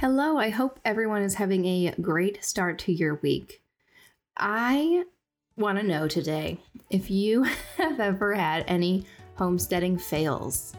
Hello, 0.00 0.36
I 0.36 0.50
hope 0.50 0.78
everyone 0.84 1.22
is 1.22 1.36
having 1.36 1.64
a 1.64 1.94
great 2.02 2.44
start 2.44 2.78
to 2.80 2.92
your 2.92 3.14
week. 3.22 3.62
I 4.36 5.04
want 5.56 5.78
to 5.78 5.86
know 5.86 6.06
today 6.06 6.58
if 6.90 7.10
you 7.10 7.44
have 7.78 7.98
ever 7.98 8.34
had 8.34 8.66
any 8.68 9.06
homesteading 9.36 9.96
fails. 9.96 10.74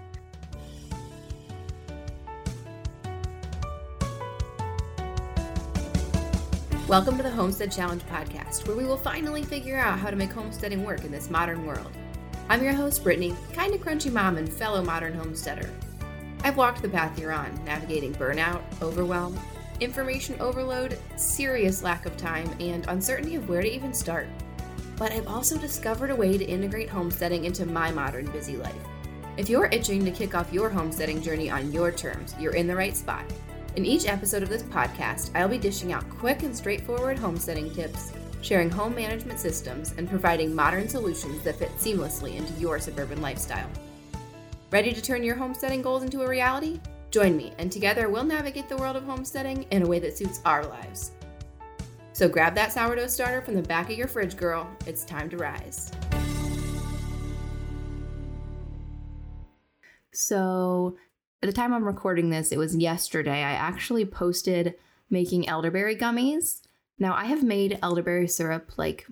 Welcome 6.87 7.17
to 7.17 7.23
the 7.23 7.31
Homestead 7.31 7.71
Challenge 7.71 8.03
podcast, 8.03 8.67
where 8.67 8.77
we 8.77 8.85
will 8.85 8.97
finally 8.97 9.41
figure 9.41 9.79
out 9.79 9.97
how 9.97 10.11
to 10.11 10.15
make 10.15 10.31
homesteading 10.31 10.85
work 10.85 11.03
in 11.03 11.11
this 11.11 11.31
modern 11.31 11.65
world. 11.65 11.91
I'm 12.49 12.63
your 12.63 12.73
host, 12.73 13.03
Brittany, 13.03 13.35
kind 13.51 13.73
of 13.73 13.81
crunchy 13.81 14.13
mom 14.13 14.37
and 14.37 14.47
fellow 14.47 14.83
modern 14.83 15.15
homesteader. 15.15 15.71
I've 16.43 16.57
walked 16.57 16.81
the 16.81 16.89
path 16.89 17.19
you're 17.19 17.31
on, 17.31 17.53
navigating 17.65 18.13
burnout, 18.13 18.61
overwhelm, 18.81 19.39
information 19.79 20.39
overload, 20.39 20.97
serious 21.15 21.83
lack 21.83 22.05
of 22.05 22.17
time, 22.17 22.49
and 22.59 22.87
uncertainty 22.87 23.35
of 23.35 23.49
where 23.49 23.61
to 23.61 23.69
even 23.69 23.93
start. 23.93 24.27
But 24.97 25.11
I've 25.11 25.27
also 25.27 25.57
discovered 25.57 26.09
a 26.09 26.15
way 26.15 26.37
to 26.37 26.45
integrate 26.45 26.89
homesteading 26.89 27.45
into 27.45 27.65
my 27.65 27.91
modern 27.91 28.25
busy 28.31 28.57
life. 28.57 28.75
If 29.37 29.49
you're 29.49 29.67
itching 29.67 30.03
to 30.05 30.11
kick 30.11 30.33
off 30.33 30.51
your 30.51 30.69
homesteading 30.69 31.21
journey 31.21 31.49
on 31.49 31.71
your 31.71 31.91
terms, 31.91 32.33
you're 32.39 32.55
in 32.55 32.65
the 32.65 32.75
right 32.75 32.97
spot. 32.97 33.25
In 33.75 33.85
each 33.85 34.07
episode 34.07 34.41
of 34.41 34.49
this 34.49 34.63
podcast, 34.63 35.29
I'll 35.35 35.47
be 35.47 35.59
dishing 35.59 35.93
out 35.93 36.09
quick 36.09 36.41
and 36.41 36.55
straightforward 36.55 37.19
homesteading 37.19 37.71
tips, 37.71 38.11
sharing 38.41 38.71
home 38.71 38.95
management 38.95 39.39
systems, 39.39 39.93
and 39.99 40.09
providing 40.09 40.55
modern 40.55 40.89
solutions 40.89 41.43
that 41.43 41.57
fit 41.57 41.69
seamlessly 41.77 42.35
into 42.35 42.53
your 42.53 42.79
suburban 42.79 43.21
lifestyle. 43.21 43.69
Ready 44.69 44.91
to 44.91 45.01
turn 45.01 45.23
your 45.23 45.37
homesteading 45.37 45.81
goals 45.81 46.03
into 46.03 46.23
a 46.23 46.27
reality? 46.27 46.81
Join 47.09 47.37
me, 47.37 47.53
and 47.57 47.71
together 47.71 48.09
we'll 48.09 48.25
navigate 48.25 48.67
the 48.67 48.75
world 48.75 48.97
of 48.97 49.05
homesteading 49.05 49.63
in 49.71 49.83
a 49.83 49.87
way 49.87 49.97
that 49.99 50.17
suits 50.17 50.41
our 50.43 50.65
lives. 50.65 51.11
So 52.11 52.27
grab 52.27 52.53
that 52.55 52.73
sourdough 52.73 53.07
starter 53.07 53.41
from 53.41 53.55
the 53.55 53.61
back 53.61 53.89
of 53.89 53.97
your 53.97 54.09
fridge, 54.09 54.35
girl. 54.35 54.69
It's 54.85 55.05
time 55.05 55.29
to 55.29 55.37
rise. 55.37 55.89
So, 60.11 60.97
at 61.41 61.47
the 61.47 61.53
time 61.53 61.73
I'm 61.73 61.85
recording 61.85 62.29
this, 62.29 62.51
it 62.51 62.57
was 62.57 62.75
yesterday. 62.75 63.43
I 63.43 63.53
actually 63.53 64.03
posted 64.03 64.75
making 65.09 65.47
elderberry 65.47 65.95
gummies. 65.95 66.59
Now, 66.99 67.13
I 67.13 67.23
have 67.23 67.41
made 67.41 67.79
elderberry 67.81 68.27
syrup 68.27 68.73
like 68.75 69.07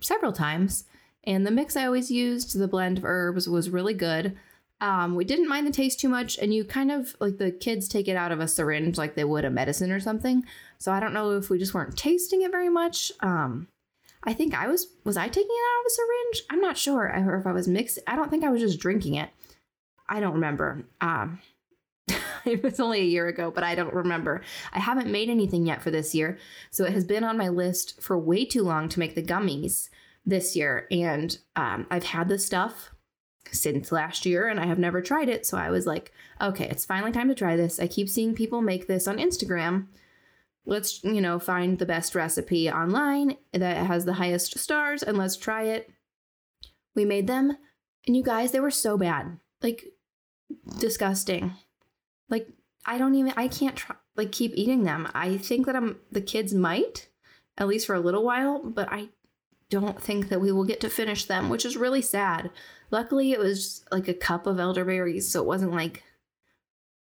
several 0.00 0.32
times, 0.32 0.84
and 1.24 1.44
the 1.44 1.50
mix 1.50 1.76
I 1.76 1.86
always 1.86 2.12
used, 2.12 2.56
the 2.56 2.68
blend 2.68 2.98
of 2.98 3.04
herbs, 3.04 3.48
was 3.48 3.70
really 3.70 3.94
good. 3.94 4.36
Um, 4.80 5.14
we 5.14 5.24
didn't 5.24 5.48
mind 5.48 5.66
the 5.66 5.72
taste 5.72 6.00
too 6.00 6.08
much, 6.08 6.38
and 6.38 6.54
you 6.54 6.64
kind 6.64 6.90
of 6.90 7.14
like 7.20 7.36
the 7.36 7.50
kids 7.50 7.86
take 7.86 8.08
it 8.08 8.16
out 8.16 8.32
of 8.32 8.40
a 8.40 8.48
syringe 8.48 8.96
like 8.96 9.14
they 9.14 9.24
would 9.24 9.44
a 9.44 9.50
medicine 9.50 9.92
or 9.92 10.00
something. 10.00 10.44
So 10.78 10.90
I 10.90 11.00
don't 11.00 11.12
know 11.12 11.32
if 11.32 11.50
we 11.50 11.58
just 11.58 11.74
weren't 11.74 11.96
tasting 11.96 12.42
it 12.42 12.50
very 12.50 12.70
much. 12.70 13.12
Um, 13.20 13.68
I 14.24 14.32
think 14.32 14.54
I 14.54 14.68
was 14.68 14.86
was 15.04 15.16
I 15.16 15.28
taking 15.28 15.48
it 15.50 15.52
out 15.52 15.80
of 15.80 15.86
a 15.86 15.90
syringe? 15.90 16.46
I'm 16.50 16.60
not 16.60 16.78
sure, 16.78 17.12
or 17.14 17.38
if 17.38 17.46
I 17.46 17.52
was 17.52 17.68
mixed. 17.68 17.98
I 18.06 18.16
don't 18.16 18.30
think 18.30 18.44
I 18.44 18.50
was 18.50 18.60
just 18.60 18.80
drinking 18.80 19.14
it. 19.14 19.30
I 20.08 20.20
don't 20.20 20.34
remember. 20.34 20.84
Um, 21.00 21.40
it 22.44 22.62
was 22.62 22.80
only 22.80 23.00
a 23.00 23.04
year 23.04 23.28
ago, 23.28 23.50
but 23.50 23.64
I 23.64 23.74
don't 23.74 23.94
remember. 23.94 24.42
I 24.72 24.78
haven't 24.78 25.12
made 25.12 25.28
anything 25.28 25.66
yet 25.66 25.82
for 25.82 25.90
this 25.90 26.14
year, 26.14 26.38
so 26.70 26.84
it 26.84 26.92
has 26.94 27.04
been 27.04 27.24
on 27.24 27.36
my 27.38 27.48
list 27.48 28.00
for 28.00 28.18
way 28.18 28.46
too 28.46 28.62
long 28.62 28.88
to 28.88 28.98
make 28.98 29.14
the 29.14 29.22
gummies 29.22 29.90
this 30.24 30.56
year, 30.56 30.86
and 30.90 31.38
um, 31.56 31.86
I've 31.90 32.04
had 32.04 32.28
the 32.28 32.38
stuff 32.38 32.92
since 33.50 33.92
last 33.92 34.26
year 34.26 34.48
and 34.48 34.60
I 34.60 34.66
have 34.66 34.78
never 34.78 35.00
tried 35.00 35.28
it. 35.28 35.46
So 35.46 35.56
I 35.56 35.70
was 35.70 35.86
like, 35.86 36.12
okay, 36.40 36.68
it's 36.68 36.84
finally 36.84 37.12
time 37.12 37.28
to 37.28 37.34
try 37.34 37.56
this. 37.56 37.80
I 37.80 37.86
keep 37.86 38.08
seeing 38.08 38.34
people 38.34 38.60
make 38.60 38.86
this 38.86 39.08
on 39.08 39.18
Instagram. 39.18 39.86
Let's, 40.66 41.02
you 41.02 41.20
know, 41.20 41.38
find 41.38 41.78
the 41.78 41.86
best 41.86 42.14
recipe 42.14 42.70
online 42.70 43.36
that 43.52 43.86
has 43.86 44.04
the 44.04 44.14
highest 44.14 44.58
stars 44.58 45.02
and 45.02 45.18
let's 45.18 45.36
try 45.36 45.64
it. 45.64 45.90
We 46.94 47.04
made 47.04 47.26
them 47.26 47.56
and 48.06 48.16
you 48.16 48.22
guys, 48.22 48.52
they 48.52 48.60
were 48.60 48.70
so 48.70 48.96
bad. 48.96 49.38
Like 49.62 49.84
disgusting. 50.78 51.54
Like 52.28 52.48
I 52.86 52.98
don't 52.98 53.14
even 53.14 53.32
I 53.36 53.48
can't 53.48 53.76
try 53.76 53.96
like 54.16 54.32
keep 54.32 54.52
eating 54.54 54.84
them. 54.84 55.08
I 55.14 55.36
think 55.36 55.66
that 55.66 55.76
I'm 55.76 55.98
the 56.10 56.20
kids 56.20 56.54
might 56.54 57.08
at 57.58 57.68
least 57.68 57.86
for 57.86 57.94
a 57.94 58.00
little 58.00 58.24
while, 58.24 58.62
but 58.62 58.88
I 58.90 59.08
don't 59.70 60.02
think 60.02 60.28
that 60.28 60.40
we 60.40 60.52
will 60.52 60.64
get 60.64 60.80
to 60.80 60.90
finish 60.90 61.24
them, 61.24 61.48
which 61.48 61.64
is 61.64 61.76
really 61.76 62.02
sad. 62.02 62.50
Luckily, 62.90 63.32
it 63.32 63.38
was 63.38 63.84
like 63.90 64.08
a 64.08 64.14
cup 64.14 64.46
of 64.46 64.60
elderberries, 64.60 65.28
so 65.28 65.40
it 65.40 65.46
wasn't 65.46 65.72
like 65.72 66.02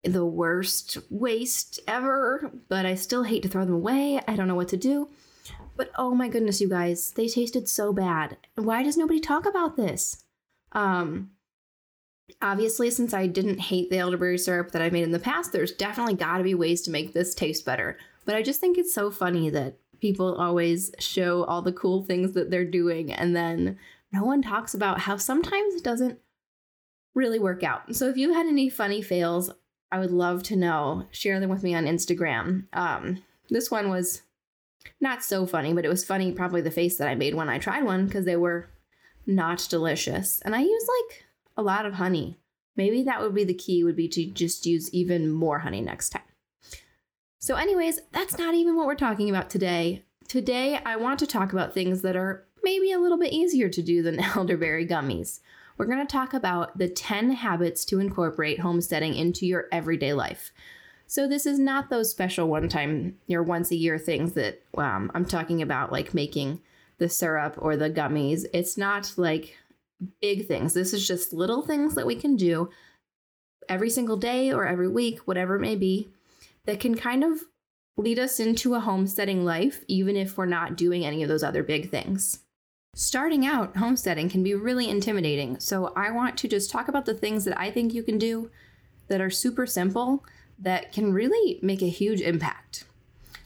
the 0.04 0.24
worst 0.24 0.98
waste 1.10 1.80
ever, 1.86 2.50
but 2.68 2.86
I 2.86 2.94
still 2.94 3.24
hate 3.24 3.42
to 3.42 3.48
throw 3.48 3.64
them 3.64 3.74
away. 3.74 4.20
I 4.26 4.36
don't 4.36 4.48
know 4.48 4.54
what 4.54 4.68
to 4.68 4.76
do. 4.76 5.08
But 5.76 5.90
oh 5.96 6.14
my 6.14 6.28
goodness, 6.28 6.60
you 6.60 6.68
guys, 6.68 7.12
they 7.12 7.28
tasted 7.28 7.68
so 7.68 7.92
bad. 7.92 8.36
Why 8.54 8.82
does 8.82 8.96
nobody 8.96 9.20
talk 9.20 9.46
about 9.46 9.76
this? 9.76 10.24
Um 10.72 11.30
obviously 12.40 12.90
since 12.90 13.12
I 13.12 13.26
didn't 13.26 13.58
hate 13.58 13.90
the 13.90 13.98
elderberry 13.98 14.38
syrup 14.38 14.70
that 14.70 14.82
I 14.82 14.90
made 14.90 15.02
in 15.02 15.10
the 15.10 15.18
past, 15.18 15.52
there's 15.52 15.72
definitely 15.72 16.14
got 16.14 16.38
to 16.38 16.44
be 16.44 16.54
ways 16.54 16.82
to 16.82 16.90
make 16.90 17.12
this 17.12 17.34
taste 17.34 17.64
better. 17.64 17.98
But 18.24 18.36
I 18.36 18.42
just 18.42 18.60
think 18.60 18.78
it's 18.78 18.94
so 18.94 19.10
funny 19.10 19.50
that 19.50 19.78
people 20.00 20.34
always 20.34 20.90
show 20.98 21.44
all 21.44 21.62
the 21.62 21.72
cool 21.72 22.02
things 22.02 22.32
that 22.32 22.50
they're 22.50 22.64
doing 22.64 23.12
and 23.12 23.34
then 23.36 23.78
no 24.12 24.24
one 24.24 24.42
talks 24.42 24.74
about 24.74 25.00
how 25.00 25.16
sometimes 25.16 25.74
it 25.74 25.84
doesn't 25.84 26.18
really 27.14 27.38
work 27.38 27.62
out. 27.62 27.94
So 27.94 28.08
if 28.08 28.16
you 28.16 28.32
had 28.32 28.46
any 28.46 28.68
funny 28.68 29.02
fails, 29.02 29.50
I 29.92 29.98
would 29.98 30.10
love 30.10 30.42
to 30.44 30.56
know. 30.56 31.06
Share 31.10 31.40
them 31.40 31.50
with 31.50 31.62
me 31.62 31.74
on 31.74 31.84
Instagram. 31.84 32.66
Um, 32.72 33.22
this 33.48 33.70
one 33.70 33.88
was 33.88 34.22
not 35.00 35.22
so 35.22 35.46
funny, 35.46 35.72
but 35.72 35.84
it 35.84 35.88
was 35.88 36.04
funny 36.04 36.32
probably 36.32 36.60
the 36.60 36.70
face 36.70 36.96
that 36.98 37.08
I 37.08 37.14
made 37.14 37.34
when 37.34 37.48
I 37.48 37.58
tried 37.58 37.84
one 37.84 38.06
because 38.06 38.24
they 38.24 38.36
were 38.36 38.70
not 39.26 39.66
delicious. 39.70 40.40
And 40.44 40.54
I 40.54 40.60
use 40.62 40.88
like 41.00 41.24
a 41.56 41.62
lot 41.62 41.86
of 41.86 41.94
honey. 41.94 42.38
Maybe 42.76 43.02
that 43.02 43.20
would 43.20 43.34
be 43.34 43.44
the 43.44 43.54
key 43.54 43.84
would 43.84 43.96
be 43.96 44.08
to 44.08 44.26
just 44.26 44.64
use 44.64 44.92
even 44.94 45.30
more 45.30 45.58
honey 45.60 45.80
next 45.80 46.10
time. 46.10 46.22
So 47.42 47.54
anyways, 47.54 48.00
that's 48.12 48.36
not 48.36 48.54
even 48.54 48.76
what 48.76 48.86
we're 48.86 48.94
talking 48.94 49.30
about 49.30 49.48
today. 49.48 50.04
Today 50.28 50.78
I 50.84 50.96
want 50.96 51.18
to 51.20 51.26
talk 51.26 51.54
about 51.54 51.72
things 51.72 52.02
that 52.02 52.14
are 52.14 52.44
maybe 52.62 52.92
a 52.92 52.98
little 52.98 53.16
bit 53.16 53.32
easier 53.32 53.70
to 53.70 53.82
do 53.82 54.02
than 54.02 54.20
elderberry 54.36 54.86
gummies. 54.86 55.40
We're 55.78 55.86
going 55.86 56.06
to 56.06 56.12
talk 56.12 56.34
about 56.34 56.76
the 56.76 56.86
10 56.86 57.32
habits 57.32 57.86
to 57.86 57.98
incorporate 57.98 58.60
homesteading 58.60 59.14
into 59.14 59.46
your 59.46 59.68
everyday 59.72 60.12
life. 60.12 60.52
So, 61.06 61.26
this 61.26 61.46
is 61.46 61.58
not 61.58 61.88
those 61.88 62.10
special 62.10 62.46
one 62.46 62.68
time 62.68 63.16
or 63.30 63.42
once 63.42 63.70
a 63.70 63.76
year 63.76 63.98
things 63.98 64.34
that 64.34 64.62
um, 64.76 65.10
I'm 65.14 65.24
talking 65.24 65.62
about, 65.62 65.90
like 65.90 66.12
making 66.12 66.60
the 66.98 67.08
syrup 67.08 67.56
or 67.58 67.74
the 67.76 67.90
gummies. 67.90 68.44
It's 68.52 68.76
not 68.76 69.14
like 69.16 69.56
big 70.20 70.46
things. 70.46 70.74
This 70.74 70.92
is 70.92 71.08
just 71.08 71.32
little 71.32 71.62
things 71.62 71.94
that 71.94 72.06
we 72.06 72.14
can 72.14 72.36
do 72.36 72.68
every 73.68 73.90
single 73.90 74.18
day 74.18 74.52
or 74.52 74.66
every 74.66 74.88
week, 74.88 75.20
whatever 75.20 75.56
it 75.56 75.60
may 75.60 75.74
be, 75.74 76.10
that 76.66 76.80
can 76.80 76.94
kind 76.94 77.24
of 77.24 77.40
lead 77.96 78.18
us 78.18 78.40
into 78.40 78.74
a 78.74 78.80
homesteading 78.80 79.44
life, 79.44 79.84
even 79.88 80.16
if 80.16 80.36
we're 80.36 80.46
not 80.46 80.76
doing 80.76 81.04
any 81.04 81.22
of 81.22 81.28
those 81.28 81.42
other 81.42 81.62
big 81.62 81.90
things. 81.90 82.40
Starting 82.94 83.46
out 83.46 83.76
homesteading 83.76 84.28
can 84.28 84.42
be 84.42 84.54
really 84.54 84.88
intimidating, 84.88 85.60
so 85.60 85.92
I 85.96 86.10
want 86.10 86.36
to 86.38 86.48
just 86.48 86.70
talk 86.70 86.88
about 86.88 87.06
the 87.06 87.14
things 87.14 87.44
that 87.44 87.58
I 87.58 87.70
think 87.70 87.94
you 87.94 88.02
can 88.02 88.18
do 88.18 88.50
that 89.08 89.20
are 89.20 89.30
super 89.30 89.66
simple 89.66 90.24
that 90.58 90.92
can 90.92 91.12
really 91.12 91.58
make 91.62 91.82
a 91.82 91.88
huge 91.88 92.20
impact. 92.20 92.84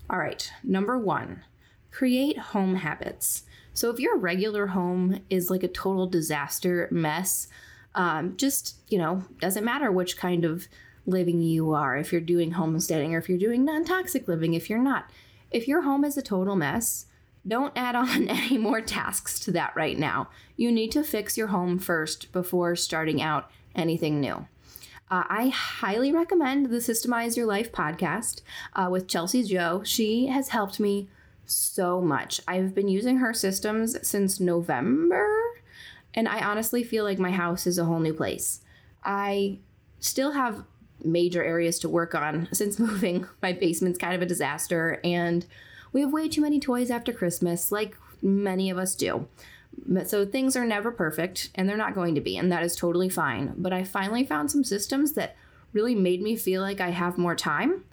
All 0.08 0.18
right, 0.18 0.50
number 0.62 0.98
one, 0.98 1.42
create 1.90 2.38
home 2.38 2.76
habits. 2.76 3.44
So 3.72 3.90
if 3.90 3.98
your 3.98 4.16
regular 4.16 4.68
home 4.68 5.20
is 5.30 5.50
like 5.50 5.62
a 5.62 5.68
total 5.68 6.06
disaster 6.06 6.88
mess, 6.90 7.48
um, 7.94 8.36
just, 8.36 8.76
you 8.88 8.98
know, 8.98 9.24
doesn't 9.40 9.64
matter 9.64 9.90
which 9.92 10.16
kind 10.16 10.44
of 10.44 10.68
living 11.06 11.42
you 11.42 11.72
are, 11.72 11.96
if 11.96 12.12
you're 12.12 12.20
doing 12.20 12.52
homesteading 12.52 13.14
or 13.14 13.18
if 13.18 13.28
you're 13.28 13.38
doing 13.38 13.64
non 13.64 13.84
toxic 13.84 14.28
living, 14.28 14.54
if 14.54 14.68
you're 14.70 14.78
not. 14.78 15.10
If 15.50 15.68
your 15.68 15.82
home 15.82 16.04
is 16.04 16.16
a 16.16 16.22
total 16.22 16.56
mess, 16.56 17.06
don't 17.46 17.72
add 17.76 17.94
on 17.94 18.28
any 18.28 18.58
more 18.58 18.80
tasks 18.80 19.38
to 19.40 19.52
that 19.52 19.74
right 19.76 19.98
now. 19.98 20.28
You 20.56 20.72
need 20.72 20.92
to 20.92 21.04
fix 21.04 21.36
your 21.36 21.48
home 21.48 21.78
first 21.78 22.32
before 22.32 22.76
starting 22.76 23.20
out 23.22 23.50
anything 23.74 24.20
new. 24.20 24.46
Uh, 25.10 25.24
I 25.28 25.48
highly 25.48 26.12
recommend 26.12 26.66
the 26.66 26.78
Systemize 26.78 27.36
Your 27.36 27.46
Life 27.46 27.70
podcast 27.70 28.40
uh, 28.74 28.88
with 28.90 29.06
Chelsea 29.06 29.42
Joe. 29.42 29.82
She 29.84 30.26
has 30.28 30.48
helped 30.48 30.80
me 30.80 31.08
so 31.44 32.00
much. 32.00 32.40
I've 32.48 32.74
been 32.74 32.88
using 32.88 33.18
her 33.18 33.34
systems 33.34 33.96
since 34.06 34.40
November, 34.40 35.28
and 36.14 36.26
I 36.26 36.40
honestly 36.40 36.82
feel 36.82 37.04
like 37.04 37.18
my 37.18 37.30
house 37.30 37.66
is 37.66 37.78
a 37.78 37.84
whole 37.84 38.00
new 38.00 38.14
place. 38.14 38.60
I 39.04 39.58
still 40.00 40.32
have 40.32 40.64
major 41.04 41.44
areas 41.44 41.78
to 41.80 41.88
work 41.88 42.14
on 42.14 42.48
since 42.52 42.78
moving. 42.78 43.26
My 43.42 43.52
basement's 43.52 43.98
kind 43.98 44.14
of 44.14 44.22
a 44.22 44.26
disaster, 44.26 45.00
and 45.04 45.46
we 45.92 46.00
have 46.00 46.12
way 46.12 46.28
too 46.28 46.40
many 46.40 46.60
toys 46.60 46.90
after 46.90 47.12
Christmas, 47.12 47.70
like 47.70 47.96
many 48.22 48.70
of 48.70 48.78
us 48.78 48.94
do. 48.94 49.28
So 50.06 50.24
things 50.24 50.56
are 50.56 50.64
never 50.64 50.92
perfect, 50.92 51.50
and 51.54 51.68
they're 51.68 51.76
not 51.76 51.94
going 51.94 52.14
to 52.14 52.20
be, 52.20 52.36
and 52.36 52.50
that 52.52 52.62
is 52.62 52.76
totally 52.76 53.08
fine. 53.08 53.54
But 53.56 53.72
I 53.72 53.84
finally 53.84 54.24
found 54.24 54.50
some 54.50 54.64
systems 54.64 55.12
that 55.14 55.36
really 55.72 55.94
made 55.94 56.22
me 56.22 56.36
feel 56.36 56.62
like 56.62 56.80
I 56.80 56.90
have 56.90 57.18
more 57.18 57.34
time 57.34 57.84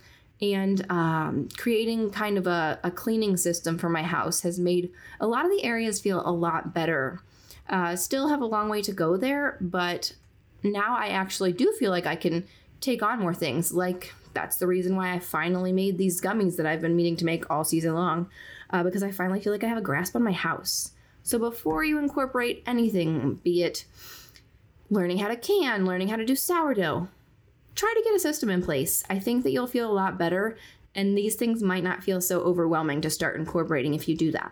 and 0.42 0.90
um, 0.92 1.50
creating 1.58 2.10
kind 2.10 2.38
of 2.38 2.48
a, 2.48 2.80
a, 2.84 2.90
cleaning 2.90 3.38
system 3.38 3.78
for 3.78 3.90
my 3.90 4.02
house 4.02 4.42
has 4.42 4.60
made 4.60 4.92
a 5.20 5.28
lot 5.28 5.46
of 5.46 5.52
the 5.52 5.64
areas 5.64 6.02
feel 6.02 6.28
a 6.28 6.32
lot 6.32 6.74
better. 6.74 7.22
Uh, 7.70 7.96
still 7.96 8.28
have 8.30 8.42
a 8.42 8.46
long 8.46 8.68
way 8.68 8.82
to 8.82 8.92
go 8.92 9.18
there, 9.18 9.58
but 9.62 10.14
now 10.64 10.96
I 10.98 11.08
actually 11.10 11.54
do 11.54 11.72
feel 11.74 11.92
like 11.92 12.08
I 12.08 12.16
can 12.16 12.46
take 12.82 13.02
on 13.02 13.20
more 13.20 13.34
things. 13.34 13.72
Like, 13.72 14.14
that's 14.34 14.58
the 14.58 14.68
reason 14.68 14.96
why 14.96 15.14
I 15.14 15.20
finally 15.20 15.72
made 15.72 15.98
these 15.98 16.22
gummies 16.22 16.58
that 16.58 16.66
I've 16.66 16.82
been 16.82 16.96
meaning 16.96 17.16
to 17.18 17.26
make 17.26 17.50
all 17.50 17.64
season 17.64 17.94
long, 17.94 18.30
uh, 18.72 18.84
because 18.84 19.04
I 19.04 19.12
finally 19.12 19.40
feel 19.40 19.54
like 19.54 19.64
I 19.64 19.68
have 19.68 19.78
a 19.78 19.82
grasp 19.82 20.16
on 20.16 20.24
my 20.24 20.32
house. 20.32 20.92
So 21.24 21.38
before 21.38 21.84
you 21.84 22.00
incorporate 22.00 22.64
anything, 22.66 23.36
be 23.44 23.64
it 23.64 23.86
learning 24.90 25.20
how 25.20 25.28
to 25.28 25.36
can, 25.36 25.86
learning 25.86 26.10
how 26.10 26.16
to 26.16 26.26
do 26.26 26.36
sourdough, 26.36 27.08
try 27.76 27.94
to 27.96 28.04
get 28.04 28.16
a 28.16 28.20
system 28.20 28.50
in 28.50 28.62
place. 28.62 29.04
I 29.10 29.20
think 29.20 29.44
that 29.44 29.52
you'll 29.52 29.68
feel 29.68 29.90
a 29.90 29.94
lot 29.94 30.18
better, 30.18 30.58
and 30.96 31.18
these 31.18 31.36
things 31.36 31.62
might 31.62 31.84
not 31.84 32.04
feel 32.04 32.20
so 32.20 32.42
overwhelming 32.42 33.02
to 33.02 33.10
start 33.10 33.38
incorporating 33.38 33.94
if 33.94 34.10
you 34.10 34.18
do 34.18 34.32
that. 34.32 34.52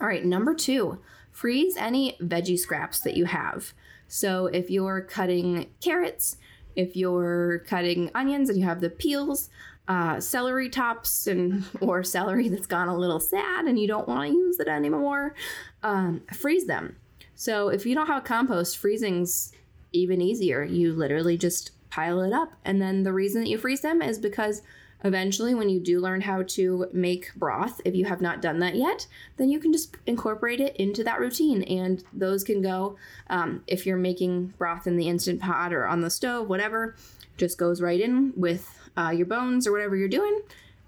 All 0.00 0.06
right, 0.06 0.24
number 0.24 0.54
two, 0.54 0.98
freeze 1.30 1.76
any 1.76 2.16
veggie 2.20 2.58
scraps 2.58 3.00
that 3.00 3.16
you 3.16 3.26
have. 3.26 3.72
So 4.08 4.46
if 4.46 4.70
you're 4.70 5.00
cutting 5.00 5.70
carrots, 5.80 6.36
if 6.76 6.96
you're 6.96 7.60
cutting 7.60 8.10
onions 8.14 8.48
and 8.48 8.58
you 8.58 8.64
have 8.64 8.80
the 8.80 8.90
peels, 8.90 9.50
uh, 9.88 10.20
celery 10.20 10.68
tops 10.68 11.26
and 11.26 11.64
or 11.80 12.02
celery 12.02 12.48
that's 12.48 12.66
gone 12.66 12.88
a 12.88 12.96
little 12.96 13.20
sad 13.20 13.66
and 13.66 13.78
you 13.78 13.88
don't 13.88 14.08
want 14.08 14.30
to 14.30 14.36
use 14.36 14.58
it 14.60 14.68
anymore, 14.68 15.34
um, 15.82 16.22
freeze 16.32 16.66
them. 16.66 16.96
So 17.34 17.68
if 17.68 17.84
you 17.86 17.94
don't 17.94 18.06
have 18.06 18.22
a 18.22 18.26
compost, 18.26 18.78
freezing's 18.78 19.52
even 19.92 20.20
easier. 20.20 20.62
You 20.62 20.92
literally 20.92 21.36
just 21.36 21.72
pile 21.90 22.22
it 22.22 22.32
up. 22.32 22.52
And 22.64 22.80
then 22.80 23.02
the 23.02 23.12
reason 23.12 23.42
that 23.42 23.50
you 23.50 23.58
freeze 23.58 23.80
them 23.80 24.00
is 24.00 24.18
because 24.18 24.62
eventually, 25.04 25.54
when 25.54 25.68
you 25.68 25.80
do 25.80 26.00
learn 26.00 26.20
how 26.20 26.42
to 26.42 26.86
make 26.92 27.34
broth, 27.36 27.80
if 27.84 27.94
you 27.94 28.04
have 28.04 28.20
not 28.20 28.42
done 28.42 28.58
that 28.60 28.76
yet, 28.76 29.06
then 29.36 29.48
you 29.48 29.58
can 29.58 29.72
just 29.72 29.96
incorporate 30.06 30.60
it 30.60 30.76
into 30.76 31.04
that 31.04 31.20
routine. 31.20 31.62
And 31.64 32.02
those 32.12 32.44
can 32.44 32.62
go, 32.62 32.96
um, 33.28 33.62
if 33.66 33.86
you're 33.86 33.96
making 33.96 34.54
broth 34.58 34.86
in 34.86 34.96
the 34.96 35.08
instant 35.08 35.40
pot 35.40 35.72
or 35.72 35.86
on 35.86 36.00
the 36.00 36.10
stove, 36.10 36.48
whatever, 36.48 36.96
just 37.36 37.58
goes 37.58 37.80
right 37.80 38.00
in 38.00 38.32
with 38.36 38.68
uh, 38.96 39.10
your 39.10 39.26
bones 39.26 39.66
or 39.66 39.72
whatever 39.72 39.96
you're 39.96 40.08
doing. 40.08 40.42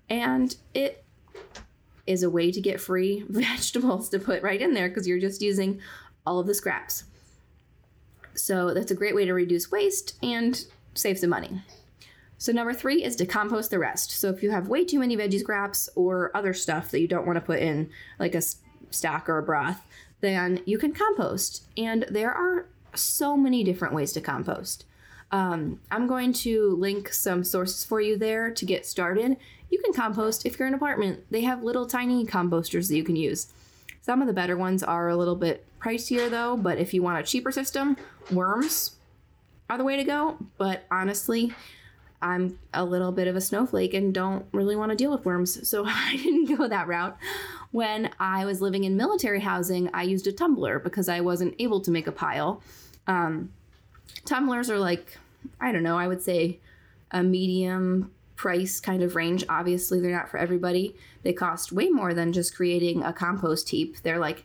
And 0.08 0.54
it 0.74 1.04
is 2.06 2.22
a 2.22 2.30
way 2.30 2.52
to 2.52 2.60
get 2.60 2.80
free 2.80 3.24
vegetables 3.28 4.08
to 4.10 4.18
put 4.18 4.42
right 4.42 4.60
in 4.60 4.74
there 4.74 4.88
because 4.88 5.06
you're 5.08 5.20
just 5.20 5.42
using 5.42 5.80
all 6.26 6.38
of 6.38 6.46
the 6.46 6.54
scraps. 6.54 7.04
So 8.34 8.74
that's 8.74 8.90
a 8.90 8.96
great 8.96 9.14
way 9.14 9.24
to 9.24 9.32
reduce 9.32 9.70
waste 9.70 10.16
and 10.22 10.64
save 10.94 11.18
some 11.18 11.30
money. 11.30 11.62
So, 12.44 12.52
number 12.52 12.74
three 12.74 13.02
is 13.02 13.16
to 13.16 13.24
compost 13.24 13.70
the 13.70 13.78
rest. 13.78 14.10
So, 14.10 14.28
if 14.28 14.42
you 14.42 14.50
have 14.50 14.68
way 14.68 14.84
too 14.84 14.98
many 14.98 15.16
veggie 15.16 15.40
scraps 15.40 15.88
or 15.94 16.30
other 16.36 16.52
stuff 16.52 16.90
that 16.90 17.00
you 17.00 17.08
don't 17.08 17.24
want 17.24 17.36
to 17.38 17.40
put 17.40 17.60
in, 17.60 17.88
like 18.18 18.34
a 18.34 18.42
stock 18.90 19.30
or 19.30 19.38
a 19.38 19.42
broth, 19.42 19.80
then 20.20 20.60
you 20.66 20.76
can 20.76 20.92
compost. 20.92 21.66
And 21.78 22.04
there 22.10 22.30
are 22.30 22.66
so 22.94 23.34
many 23.34 23.64
different 23.64 23.94
ways 23.94 24.12
to 24.12 24.20
compost. 24.20 24.84
Um, 25.32 25.80
I'm 25.90 26.06
going 26.06 26.34
to 26.34 26.76
link 26.76 27.14
some 27.14 27.44
sources 27.44 27.82
for 27.82 28.02
you 28.02 28.18
there 28.18 28.50
to 28.50 28.66
get 28.66 28.84
started. 28.84 29.38
You 29.70 29.80
can 29.82 29.94
compost 29.94 30.44
if 30.44 30.58
you're 30.58 30.68
in 30.68 30.74
an 30.74 30.78
apartment. 30.78 31.24
They 31.30 31.40
have 31.44 31.62
little 31.62 31.86
tiny 31.86 32.26
composters 32.26 32.88
that 32.88 32.96
you 32.96 33.04
can 33.04 33.16
use. 33.16 33.54
Some 34.02 34.20
of 34.20 34.26
the 34.26 34.34
better 34.34 34.58
ones 34.58 34.82
are 34.82 35.08
a 35.08 35.16
little 35.16 35.34
bit 35.34 35.64
pricier 35.80 36.28
though, 36.28 36.58
but 36.58 36.76
if 36.76 36.92
you 36.92 37.02
want 37.02 37.20
a 37.20 37.22
cheaper 37.22 37.50
system, 37.50 37.96
worms 38.30 38.96
are 39.70 39.78
the 39.78 39.84
way 39.84 39.96
to 39.96 40.04
go. 40.04 40.36
But 40.58 40.84
honestly, 40.90 41.54
I'm 42.24 42.58
a 42.72 42.84
little 42.84 43.12
bit 43.12 43.28
of 43.28 43.36
a 43.36 43.40
snowflake 43.40 43.92
and 43.92 44.14
don't 44.14 44.46
really 44.52 44.76
want 44.76 44.90
to 44.90 44.96
deal 44.96 45.10
with 45.10 45.26
worms, 45.26 45.68
so 45.68 45.84
I 45.86 46.16
didn't 46.16 46.56
go 46.56 46.66
that 46.66 46.88
route. 46.88 47.16
When 47.70 48.10
I 48.18 48.46
was 48.46 48.62
living 48.62 48.84
in 48.84 48.96
military 48.96 49.40
housing, 49.40 49.90
I 49.92 50.04
used 50.04 50.26
a 50.26 50.32
tumbler 50.32 50.78
because 50.78 51.08
I 51.08 51.20
wasn't 51.20 51.54
able 51.58 51.80
to 51.82 51.90
make 51.90 52.06
a 52.06 52.12
pile. 52.12 52.62
Um, 53.06 53.52
tumblers 54.24 54.70
are 54.70 54.78
like, 54.78 55.18
I 55.60 55.70
don't 55.70 55.82
know, 55.82 55.98
I 55.98 56.08
would 56.08 56.22
say 56.22 56.60
a 57.10 57.22
medium 57.22 58.10
price 58.36 58.80
kind 58.80 59.02
of 59.02 59.16
range. 59.16 59.44
Obviously, 59.48 60.00
they're 60.00 60.10
not 60.10 60.30
for 60.30 60.38
everybody. 60.38 60.96
They 61.24 61.34
cost 61.34 61.72
way 61.72 61.90
more 61.90 62.14
than 62.14 62.32
just 62.32 62.56
creating 62.56 63.02
a 63.02 63.12
compost 63.12 63.68
heap. 63.68 64.00
They're 64.02 64.18
like 64.18 64.44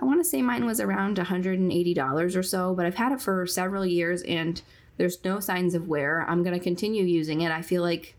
I 0.00 0.04
want 0.04 0.20
to 0.20 0.24
say 0.24 0.42
mine 0.42 0.64
was 0.64 0.80
around 0.80 1.16
$180 1.16 2.36
or 2.36 2.42
so, 2.42 2.74
but 2.74 2.86
I've 2.86 2.94
had 2.94 3.12
it 3.12 3.20
for 3.20 3.46
several 3.46 3.86
years 3.86 4.22
and 4.22 4.60
there's 4.98 5.24
no 5.24 5.40
signs 5.40 5.74
of 5.74 5.88
wear. 5.88 6.26
I'm 6.28 6.42
going 6.42 6.56
to 6.58 6.62
continue 6.62 7.04
using 7.04 7.40
it. 7.40 7.50
I 7.50 7.62
feel 7.62 7.82
like 7.82 8.14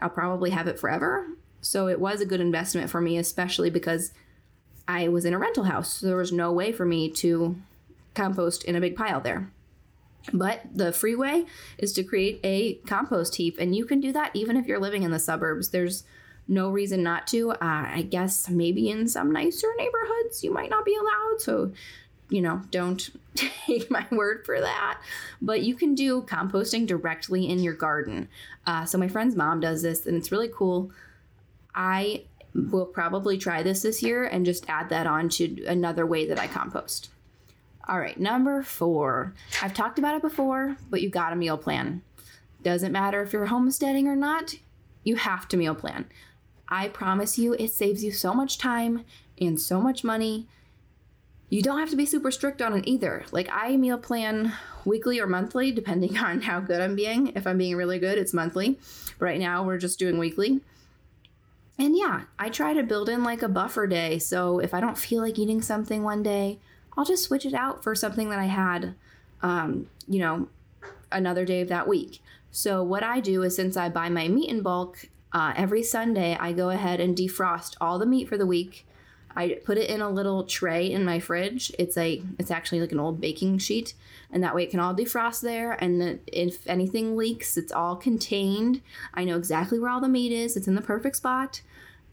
I'll 0.00 0.10
probably 0.10 0.50
have 0.50 0.66
it 0.66 0.78
forever. 0.78 1.26
So 1.60 1.88
it 1.88 1.98
was 1.98 2.20
a 2.20 2.26
good 2.26 2.40
investment 2.40 2.90
for 2.90 3.00
me, 3.00 3.16
especially 3.16 3.70
because 3.70 4.12
I 4.86 5.08
was 5.08 5.24
in 5.24 5.34
a 5.34 5.38
rental 5.38 5.64
house. 5.64 5.94
So 5.94 6.06
there 6.06 6.16
was 6.16 6.32
no 6.32 6.52
way 6.52 6.72
for 6.72 6.84
me 6.84 7.10
to 7.12 7.56
compost 8.14 8.64
in 8.64 8.76
a 8.76 8.80
big 8.80 8.96
pile 8.96 9.20
there. 9.20 9.50
But 10.32 10.62
the 10.74 10.92
free 10.92 11.14
way 11.14 11.46
is 11.78 11.92
to 11.94 12.02
create 12.02 12.40
a 12.42 12.74
compost 12.86 13.36
heap, 13.36 13.56
and 13.60 13.76
you 13.76 13.84
can 13.84 14.00
do 14.00 14.12
that 14.12 14.32
even 14.34 14.56
if 14.56 14.66
you're 14.66 14.80
living 14.80 15.04
in 15.04 15.12
the 15.12 15.18
suburbs. 15.18 15.70
There's 15.70 16.04
no 16.48 16.70
reason 16.70 17.02
not 17.02 17.26
to. 17.28 17.52
Uh, 17.52 17.56
I 17.60 18.06
guess 18.08 18.48
maybe 18.48 18.90
in 18.90 19.06
some 19.06 19.32
nicer 19.32 19.68
neighborhoods 19.78 20.42
you 20.42 20.52
might 20.52 20.70
not 20.70 20.84
be 20.84 20.96
allowed. 20.96 21.40
So, 21.40 21.72
you 22.28 22.40
know, 22.40 22.62
don't 22.70 23.10
take 23.34 23.90
my 23.90 24.06
word 24.10 24.44
for 24.44 24.60
that. 24.60 25.00
But 25.40 25.62
you 25.62 25.74
can 25.74 25.94
do 25.94 26.22
composting 26.22 26.86
directly 26.86 27.48
in 27.48 27.60
your 27.60 27.74
garden. 27.74 28.28
Uh, 28.66 28.84
so, 28.84 28.98
my 28.98 29.08
friend's 29.08 29.36
mom 29.36 29.60
does 29.60 29.82
this 29.82 30.06
and 30.06 30.16
it's 30.16 30.32
really 30.32 30.50
cool. 30.52 30.90
I 31.74 32.24
will 32.54 32.86
probably 32.86 33.36
try 33.36 33.62
this 33.62 33.82
this 33.82 34.02
year 34.02 34.24
and 34.24 34.46
just 34.46 34.68
add 34.68 34.88
that 34.88 35.06
on 35.06 35.28
to 35.28 35.64
another 35.66 36.06
way 36.06 36.26
that 36.26 36.38
I 36.38 36.46
compost. 36.46 37.10
All 37.88 38.00
right, 38.00 38.18
number 38.18 38.62
four. 38.62 39.34
I've 39.62 39.74
talked 39.74 39.98
about 39.98 40.16
it 40.16 40.22
before, 40.22 40.76
but 40.90 41.02
you 41.02 41.10
got 41.10 41.32
a 41.32 41.36
meal 41.36 41.56
plan. 41.56 42.02
Doesn't 42.62 42.90
matter 42.90 43.22
if 43.22 43.32
you're 43.32 43.46
homesteading 43.46 44.08
or 44.08 44.16
not, 44.16 44.56
you 45.04 45.16
have 45.16 45.46
to 45.48 45.56
meal 45.56 45.74
plan. 45.74 46.06
I 46.68 46.88
promise 46.88 47.38
you, 47.38 47.54
it 47.54 47.70
saves 47.70 48.02
you 48.02 48.10
so 48.10 48.34
much 48.34 48.58
time 48.58 49.04
and 49.40 49.60
so 49.60 49.80
much 49.80 50.02
money. 50.02 50.48
You 51.48 51.62
don't 51.62 51.78
have 51.78 51.90
to 51.90 51.96
be 51.96 52.06
super 52.06 52.30
strict 52.30 52.60
on 52.60 52.76
it 52.76 52.86
either. 52.86 53.24
Like, 53.30 53.48
I 53.52 53.76
meal 53.76 53.98
plan 53.98 54.52
weekly 54.84 55.20
or 55.20 55.26
monthly, 55.26 55.70
depending 55.70 56.18
on 56.18 56.42
how 56.42 56.60
good 56.60 56.80
I'm 56.80 56.96
being. 56.96 57.28
If 57.36 57.46
I'm 57.46 57.58
being 57.58 57.76
really 57.76 57.98
good, 57.98 58.18
it's 58.18 58.34
monthly. 58.34 58.78
Right 59.18 59.38
now, 59.38 59.64
we're 59.64 59.78
just 59.78 59.98
doing 59.98 60.18
weekly. 60.18 60.60
And 61.78 61.96
yeah, 61.96 62.22
I 62.38 62.48
try 62.48 62.72
to 62.72 62.82
build 62.82 63.08
in 63.08 63.22
like 63.22 63.42
a 63.42 63.48
buffer 63.48 63.86
day. 63.86 64.18
So 64.18 64.58
if 64.58 64.72
I 64.72 64.80
don't 64.80 64.98
feel 64.98 65.20
like 65.20 65.38
eating 65.38 65.60
something 65.60 66.02
one 66.02 66.22
day, 66.22 66.58
I'll 66.96 67.04
just 67.04 67.24
switch 67.24 67.44
it 67.44 67.54
out 67.54 67.82
for 67.82 67.94
something 67.94 68.30
that 68.30 68.38
I 68.38 68.46
had, 68.46 68.94
um, 69.42 69.88
you 70.08 70.18
know, 70.18 70.48
another 71.12 71.44
day 71.44 71.60
of 71.60 71.68
that 71.68 71.86
week. 71.86 72.22
So 72.50 72.82
what 72.82 73.02
I 73.02 73.20
do 73.20 73.42
is 73.42 73.54
since 73.54 73.76
I 73.76 73.90
buy 73.90 74.08
my 74.08 74.28
meat 74.28 74.48
in 74.48 74.62
bulk, 74.62 75.10
uh, 75.32 75.52
every 75.54 75.82
Sunday, 75.82 76.36
I 76.40 76.52
go 76.52 76.70
ahead 76.70 77.00
and 77.00 77.14
defrost 77.14 77.74
all 77.78 77.98
the 77.98 78.06
meat 78.06 78.28
for 78.28 78.38
the 78.38 78.46
week. 78.46 78.85
I 79.36 79.60
put 79.64 79.76
it 79.76 79.90
in 79.90 80.00
a 80.00 80.08
little 80.08 80.44
tray 80.44 80.90
in 80.90 81.04
my 81.04 81.20
fridge. 81.20 81.70
It's 81.78 81.96
a 81.96 82.22
it's 82.38 82.50
actually 82.50 82.80
like 82.80 82.92
an 82.92 83.00
old 83.00 83.20
baking 83.20 83.58
sheet, 83.58 83.94
and 84.32 84.42
that 84.42 84.54
way 84.54 84.64
it 84.64 84.70
can 84.70 84.80
all 84.80 84.94
defrost 84.94 85.42
there. 85.42 85.72
And 85.72 86.20
if 86.26 86.66
anything 86.66 87.16
leaks, 87.16 87.56
it's 87.56 87.72
all 87.72 87.96
contained. 87.96 88.80
I 89.12 89.24
know 89.24 89.36
exactly 89.36 89.78
where 89.78 89.90
all 89.90 90.00
the 90.00 90.08
meat 90.08 90.32
is. 90.32 90.56
It's 90.56 90.68
in 90.68 90.74
the 90.74 90.82
perfect 90.82 91.16
spot, 91.16 91.60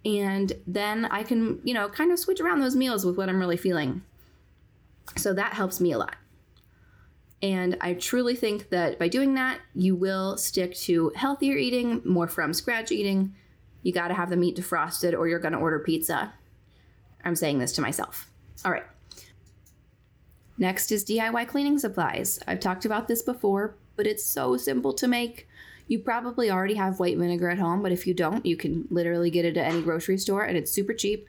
and 0.04 0.52
then 0.68 1.06
I 1.06 1.24
can 1.24 1.62
you 1.64 1.74
know 1.74 1.88
kind 1.88 2.12
of 2.12 2.20
switch 2.20 2.42
around 2.42 2.60
those 2.60 2.76
meals 2.76 3.06
with 3.06 3.18
what 3.18 3.30
I'm 3.30 3.40
really 3.40 3.58
feeling. 3.58 4.04
So 5.16 5.34
that 5.34 5.54
helps 5.54 5.80
me 5.80 5.94
a 5.94 5.98
lot. 5.98 6.16
And 7.42 7.78
I 7.82 7.94
truly 7.94 8.36
think 8.36 8.70
that 8.70 8.98
by 8.98 9.10
doing 9.10 9.34
that, 9.34 9.60
you 9.76 9.96
will 9.96 10.38
stick 10.38 10.74
to 10.76 11.12
healthier 11.16 11.58
eating, 11.58 12.02
more 12.06 12.28
from 12.28 12.54
scratch 12.54 12.90
eating. 12.90 13.36
You 13.82 13.92
got 13.92 14.08
to 14.08 14.14
have 14.14 14.30
the 14.30 14.38
meat 14.38 14.56
defrosted 14.56 15.14
or 15.14 15.28
you're 15.28 15.40
going 15.40 15.52
to 15.52 15.60
order 15.60 15.80
pizza. 15.80 16.34
I'm 17.24 17.36
saying 17.36 17.60
this 17.60 17.72
to 17.74 17.82
myself. 17.82 18.30
All 18.66 18.72
right. 18.72 18.86
Next 20.58 20.92
is 20.92 21.04
DIY 21.04 21.48
cleaning 21.48 21.80
supplies. 21.80 22.40
I've 22.48 22.60
talked 22.60 22.86
about 22.86 23.08
this 23.08 23.22
before, 23.22 23.76
but 23.96 24.08
it's 24.08 24.24
so 24.24 24.58
simple 24.58 24.94
to 24.94 25.08
make. 25.08 25.48
You 25.88 26.00
probably 26.00 26.50
already 26.50 26.76
have 26.76 27.00
white 27.00 27.18
vinegar 27.18 27.50
at 27.50 27.60
home, 27.60 27.82
but 27.82 27.92
if 27.92 28.08
you 28.08 28.14
don't, 28.14 28.46
you 28.46 28.56
can 28.56 28.88
literally 28.90 29.30
get 29.30 29.46
it 29.46 29.58
at 29.58 29.72
any 29.72 29.82
grocery 29.82 30.18
store 30.18 30.44
and 30.44 30.58
it's 30.58 30.72
super 30.72 30.94
cheap. 30.94 31.28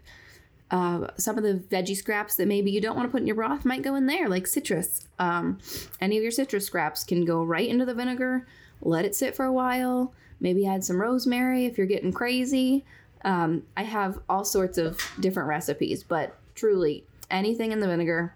Uh, 0.71 1.09
some 1.17 1.37
of 1.37 1.45
the 1.45 1.55
veggie 1.55 1.97
scraps 1.97 2.37
that 2.37 2.49
maybe 2.49 2.71
you 2.71 2.81
don't 2.81 2.97
want 2.97 3.07
to 3.07 3.11
put 3.11 3.21
in 3.21 3.27
your 3.27 3.37
broth 3.37 3.65
might 3.65 3.83
go 3.83 3.95
in 3.95 4.07
there, 4.07 4.29
like 4.29 4.47
citrus. 4.47 5.07
Um, 5.19 5.59
any 6.01 6.17
of 6.17 6.23
your 6.23 6.33
citrus 6.33 6.67
scraps 6.67 7.05
can 7.05 7.25
go 7.25 7.43
right 7.43 7.69
into 7.69 7.85
the 7.85 7.95
vinegar. 7.95 8.47
Let 8.81 9.05
it 9.05 9.15
sit 9.15 9.37
for 9.37 9.45
a 9.45 9.53
while. 9.53 10.13
Maybe 10.41 10.67
add 10.67 10.85
some 10.85 11.01
rosemary 11.01 11.65
if 11.67 11.79
you're 11.79 11.87
getting 11.87 12.13
crazy. 12.13 12.85
Um, 13.25 13.63
I 13.77 13.83
have 13.83 14.19
all 14.29 14.45
sorts 14.45 14.79
of 14.79 15.01
different 15.21 15.49
recipes, 15.49 16.03
but 16.03 16.37
truly, 16.55 17.05
anything 17.31 17.73
in 17.73 17.81
the 17.81 17.87
vinegar, 17.87 18.35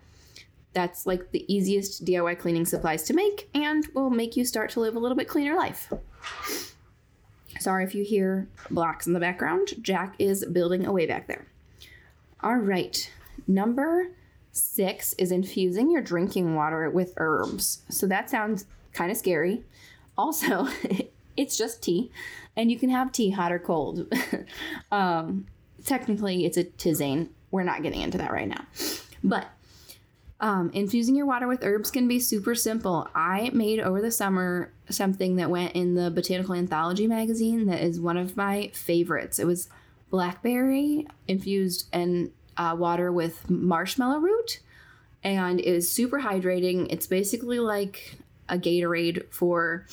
that's 0.73 1.07
like 1.07 1.30
the 1.33 1.52
easiest 1.52 2.04
DIY 2.04 2.38
cleaning 2.38 2.64
supplies 2.64 3.02
to 3.04 3.14
make 3.14 3.49
and 3.54 3.87
will 3.95 4.11
make 4.11 4.37
you 4.37 4.45
start 4.45 4.71
to 4.71 4.80
live 4.80 4.97
a 4.97 4.99
little 4.99 5.16
bit 5.16 5.28
cleaner 5.28 5.57
life. 5.57 5.92
Sorry 7.59 7.85
if 7.85 7.95
you 7.95 8.04
hear 8.04 8.49
blocks 8.71 9.07
in 9.07 9.12
the 9.12 9.21
background. 9.21 9.71
Jack 9.83 10.14
is 10.18 10.45
building 10.47 10.87
away 10.87 11.07
back 11.07 11.26
there. 11.26 11.47
All 12.40 12.57
right. 12.57 13.11
Number 13.47 14.12
six 14.52 15.12
is 15.14 15.33
infusing 15.33 15.90
your 15.90 16.02
drinking 16.02 16.54
water 16.54 16.88
with 16.90 17.14
herbs. 17.16 17.83
So 17.88 18.07
that 18.07 18.30
sounds 18.30 18.66
kind 18.92 19.11
of 19.11 19.16
scary. 19.16 19.64
Also, 20.16 20.68
it's 21.38 21.57
just 21.57 21.83
tea, 21.83 22.11
and 22.57 22.71
you 22.71 22.78
can 22.78 22.90
have 22.90 23.12
tea 23.12 23.30
hot 23.30 23.52
or 23.52 23.59
cold. 23.59 24.12
um, 24.92 25.47
technically, 25.85 26.45
it's 26.45 26.57
a 26.57 26.64
tisane. 26.64 27.28
We're 27.50 27.62
not 27.62 27.83
getting 27.83 28.02
into 28.02 28.18
that 28.18 28.33
right 28.33 28.49
now. 28.49 28.66
But 29.25 29.47
um, 30.40 30.71
infusing 30.75 31.16
your 31.16 31.26
water 31.26 31.49
with 31.49 31.64
herbs 31.64 31.90
can 31.90 32.07
be 32.09 32.21
super 32.21 32.54
simple. 32.54 33.09
I 33.14 33.50
made 33.52 33.80
over 33.80 34.02
the 34.02 34.11
summer 34.11 34.73
something 34.90 35.37
that 35.37 35.49
went 35.49 35.73
in 35.73 35.95
the 35.95 36.11
Botanical 36.11 36.54
Anthology 36.54 37.07
magazine 37.07 37.66
that 37.66 37.80
is 37.80 38.00
one 38.00 38.16
of 38.16 38.37
my 38.37 38.71
favorites. 38.75 39.38
It 39.38 39.47
was 39.47 39.68
blackberry 40.11 41.07
infused 41.26 41.88
in 41.95 42.33
uh, 42.57 42.75
water 42.78 43.12
with 43.12 43.49
marshmallow 43.49 44.18
root, 44.18 44.61
and 45.23 45.61
it 45.61 45.66
is 45.66 45.90
super 45.90 46.21
hydrating. 46.21 46.87
It's 46.90 47.07
basically 47.07 47.61
like 47.61 48.16
a 48.49 48.59
Gatorade 48.59 49.33
for, 49.33 49.87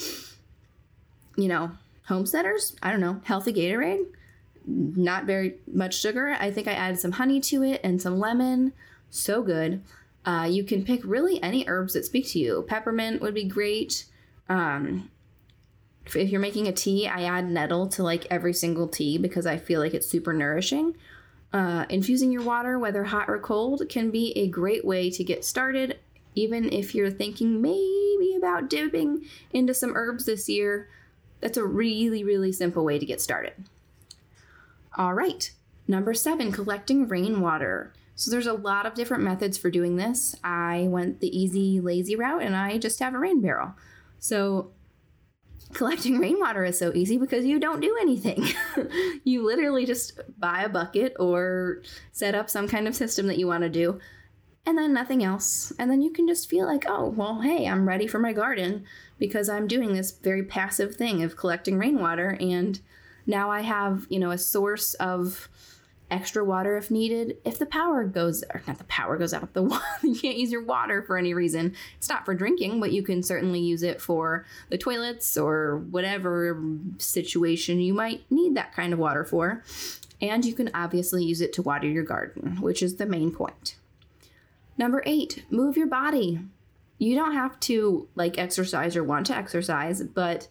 you 1.35 1.47
know, 1.47 1.71
homesteaders. 2.07 2.75
I 2.81 2.91
don't 2.91 3.01
know, 3.01 3.21
healthy 3.23 3.53
Gatorade. 3.53 4.05
Not 4.67 5.25
very 5.25 5.55
much 5.71 5.99
sugar. 5.99 6.35
I 6.39 6.51
think 6.51 6.67
I 6.67 6.73
added 6.73 6.99
some 6.99 7.13
honey 7.13 7.39
to 7.41 7.63
it 7.63 7.81
and 7.83 8.01
some 8.01 8.19
lemon. 8.19 8.73
So 9.09 9.43
good. 9.43 9.81
Uh, 10.25 10.47
you 10.49 10.63
can 10.63 10.83
pick 10.83 11.01
really 11.03 11.41
any 11.43 11.65
herbs 11.67 11.93
that 11.93 12.05
speak 12.05 12.27
to 12.29 12.39
you. 12.39 12.65
Peppermint 12.67 13.21
would 13.21 13.35
be 13.35 13.43
great. 13.43 14.05
Um, 14.49 15.11
if 16.07 16.15
you're 16.15 16.41
making 16.41 16.67
a 16.67 16.71
tea, 16.71 17.07
I 17.07 17.23
add 17.23 17.49
nettle 17.49 17.87
to 17.89 18.03
like 18.03 18.27
every 18.29 18.53
single 18.53 18.87
tea 18.87 19.17
because 19.17 19.45
I 19.45 19.57
feel 19.57 19.79
like 19.79 19.93
it's 19.93 20.07
super 20.07 20.33
nourishing. 20.33 20.95
Uh, 21.53 21.85
infusing 21.89 22.31
your 22.31 22.41
water, 22.41 22.77
whether 22.77 23.05
hot 23.05 23.29
or 23.29 23.39
cold, 23.39 23.83
can 23.87 24.11
be 24.11 24.33
a 24.37 24.47
great 24.47 24.83
way 24.83 25.09
to 25.09 25.23
get 25.23 25.45
started. 25.45 25.99
Even 26.33 26.71
if 26.71 26.93
you're 26.93 27.11
thinking 27.11 27.61
maybe 27.61 28.35
about 28.35 28.69
dipping 28.69 29.25
into 29.53 29.73
some 29.73 29.93
herbs 29.95 30.25
this 30.25 30.49
year, 30.49 30.89
that's 31.41 31.57
a 31.57 31.65
really, 31.65 32.23
really 32.23 32.51
simple 32.51 32.83
way 32.83 32.99
to 32.99 33.05
get 33.05 33.21
started. 33.21 33.53
All 34.97 35.13
right, 35.13 35.51
number 35.87 36.13
seven, 36.13 36.51
collecting 36.51 37.07
rainwater. 37.07 37.93
So 38.15 38.31
there's 38.31 38.47
a 38.47 38.53
lot 38.53 38.85
of 38.85 38.93
different 38.93 39.23
methods 39.23 39.57
for 39.57 39.69
doing 39.69 39.97
this. 39.97 40.35
I 40.43 40.87
went 40.89 41.19
the 41.19 41.37
easy, 41.37 41.81
lazy 41.81 42.15
route 42.15 42.41
and 42.41 42.55
I 42.55 42.77
just 42.77 42.99
have 42.99 43.13
a 43.13 43.19
rain 43.19 43.41
barrel. 43.41 43.75
So 44.19 44.71
collecting 45.73 46.17
rainwater 46.19 46.63
is 46.63 46.79
so 46.79 46.93
easy 46.95 47.17
because 47.17 47.45
you 47.45 47.59
don't 47.59 47.81
do 47.81 47.97
anything. 47.99 48.45
you 49.25 49.45
literally 49.45 49.85
just 49.85 50.19
buy 50.39 50.63
a 50.63 50.69
bucket 50.69 51.13
or 51.19 51.81
set 52.13 52.35
up 52.35 52.49
some 52.49 52.69
kind 52.69 52.87
of 52.87 52.95
system 52.95 53.27
that 53.27 53.37
you 53.37 53.47
want 53.47 53.63
to 53.63 53.69
do 53.69 53.99
and 54.65 54.77
then 54.77 54.93
nothing 54.93 55.23
else. 55.23 55.71
And 55.77 55.89
then 55.89 56.01
you 56.01 56.09
can 56.09 56.27
just 56.27 56.49
feel 56.49 56.65
like, 56.65 56.85
oh, 56.87 57.09
well, 57.09 57.41
hey, 57.41 57.67
I'm 57.67 57.87
ready 57.87 58.07
for 58.07 58.19
my 58.19 58.33
garden 58.33 58.85
because 59.19 59.49
I'm 59.49 59.67
doing 59.67 59.93
this 59.93 60.11
very 60.11 60.43
passive 60.43 60.95
thing 60.95 61.23
of 61.23 61.37
collecting 61.37 61.77
rainwater 61.77 62.37
and 62.39 62.79
now 63.27 63.49
I 63.49 63.61
have, 63.61 64.05
you 64.09 64.19
know, 64.19 64.31
a 64.31 64.37
source 64.37 64.93
of 64.95 65.49
extra 66.11 66.45
water 66.45 66.77
if 66.77 66.91
needed. 66.91 67.37
If 67.43 67.57
the 67.57 67.65
power 67.65 68.03
goes, 68.03 68.43
or 68.53 68.61
not 68.67 68.77
the 68.77 68.83
power 68.85 69.17
goes 69.17 69.33
out, 69.33 69.53
the 69.53 69.63
you 70.03 70.15
can't 70.15 70.37
use 70.37 70.51
your 70.51 70.63
water 70.63 71.01
for 71.01 71.17
any 71.17 71.33
reason. 71.33 71.73
It's 71.97 72.09
not 72.09 72.25
for 72.25 72.35
drinking, 72.35 72.79
but 72.79 72.91
you 72.91 73.03
can 73.03 73.23
certainly 73.23 73.59
use 73.59 73.83
it 73.83 74.01
for 74.01 74.45
the 74.69 74.77
toilets 74.77 75.37
or 75.37 75.77
whatever 75.89 76.61
situation 76.99 77.79
you 77.79 77.93
might 77.93 78.29
need 78.29 78.55
that 78.55 78.73
kind 78.73 78.93
of 78.93 78.99
water 78.99 79.25
for. 79.25 79.63
And 80.21 80.45
you 80.45 80.53
can 80.53 80.69
obviously 80.73 81.23
use 81.23 81.41
it 81.41 81.51
to 81.53 81.61
water 81.61 81.87
your 81.87 82.03
garden, 82.03 82.61
which 82.61 82.81
is 82.81 82.95
the 82.95 83.05
main 83.05 83.31
point. 83.31 83.75
Number 84.77 85.01
eight, 85.05 85.45
move 85.49 85.77
your 85.77 85.87
body. 85.87 86.39
You 86.97 87.15
don't 87.15 87.33
have 87.33 87.59
to 87.61 88.07
like 88.15 88.37
exercise 88.37 88.95
or 88.95 89.03
want 89.03 89.25
to 89.27 89.35
exercise, 89.35 90.01
but 90.03 90.47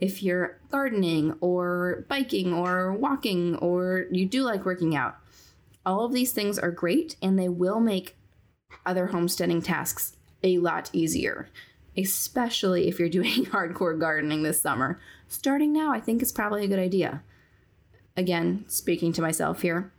if 0.00 0.22
you're 0.22 0.58
gardening 0.70 1.34
or 1.40 2.04
biking 2.08 2.52
or 2.52 2.92
walking 2.92 3.56
or 3.56 4.06
you 4.10 4.26
do 4.26 4.42
like 4.42 4.64
working 4.64 4.94
out. 4.94 5.16
All 5.84 6.04
of 6.04 6.12
these 6.12 6.32
things 6.32 6.58
are 6.58 6.70
great 6.70 7.16
and 7.22 7.38
they 7.38 7.48
will 7.48 7.80
make 7.80 8.16
other 8.84 9.06
homesteading 9.06 9.62
tasks 9.62 10.16
a 10.42 10.58
lot 10.58 10.90
easier, 10.92 11.48
especially 11.96 12.88
if 12.88 12.98
you're 12.98 13.08
doing 13.20 13.46
hardcore 13.46 13.98
gardening 13.98 14.42
this 14.42 14.60
summer. 14.60 15.00
Starting 15.28 15.72
now, 15.72 15.92
I 15.92 16.00
think 16.00 16.22
is 16.22 16.32
probably 16.32 16.64
a 16.64 16.68
good 16.68 16.78
idea. 16.78 17.22
Again, 18.16 18.64
speaking 18.68 19.12
to 19.14 19.22
myself 19.22 19.62
here. 19.62 19.92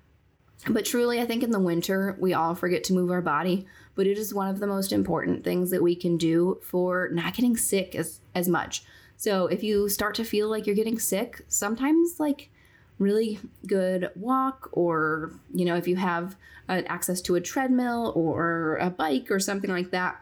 But 0.67 0.85
truly, 0.85 1.21
I 1.21 1.25
think 1.25 1.43
in 1.43 1.51
the 1.51 1.59
winter, 1.59 2.17
we 2.19 2.33
all 2.33 2.55
forget 2.55 2.83
to 2.85 2.93
move 2.93 3.11
our 3.11 3.21
body, 3.21 3.67
but 3.95 4.07
it 4.07 4.17
is 4.17 4.33
one 4.33 4.49
of 4.49 4.59
the 4.59 4.67
most 4.67 4.91
important 4.91 5.43
things 5.43 5.69
that 5.71 5.83
we 5.83 5.95
can 5.95 6.17
do 6.17 6.59
for 6.63 7.09
not 7.11 7.35
getting 7.35 7.55
sick 7.55 7.95
as, 7.95 8.21
as 8.33 8.49
much. 8.49 8.83
So 9.17 9.47
if 9.47 9.63
you 9.63 9.87
start 9.87 10.15
to 10.15 10.23
feel 10.23 10.49
like 10.49 10.65
you're 10.65 10.75
getting 10.75 10.99
sick, 10.99 11.41
sometimes 11.47 12.19
like 12.19 12.49
really 12.99 13.39
good 13.65 14.09
walk 14.15 14.69
or 14.71 15.31
you 15.53 15.65
know 15.65 15.75
if 15.75 15.87
you 15.87 15.95
have 15.95 16.35
uh, 16.69 16.81
access 16.87 17.21
to 17.21 17.35
a 17.35 17.41
treadmill 17.41 18.11
or 18.15 18.77
a 18.77 18.89
bike 18.89 19.29
or 19.29 19.39
something 19.39 19.69
like 19.69 19.91
that 19.91 20.19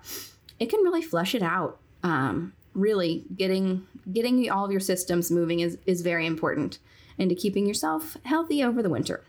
it 0.60 0.70
can 0.70 0.82
really 0.82 1.02
flush 1.02 1.34
it 1.34 1.42
out 1.42 1.80
um, 2.04 2.54
really 2.74 3.24
getting 3.36 3.86
getting 4.12 4.50
all 4.52 4.66
of 4.66 4.72
your 4.72 4.82
systems 4.82 5.32
moving 5.32 5.62
is, 5.62 5.78
is 5.86 6.02
very 6.02 6.26
important 6.26 6.80
into 7.18 7.34
keeping 7.34 7.66
yourself 7.66 8.18
healthy 8.24 8.62
over 8.62 8.84
the 8.84 8.90
winter 8.90 9.24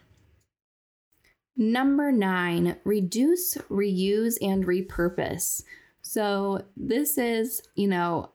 number 1.56 2.12
nine 2.12 2.76
reduce 2.84 3.54
reuse 3.70 4.36
and 4.42 4.66
repurpose 4.66 5.62
so 6.02 6.64
this 6.76 7.18
is 7.18 7.62
you 7.74 7.88
know 7.88 8.30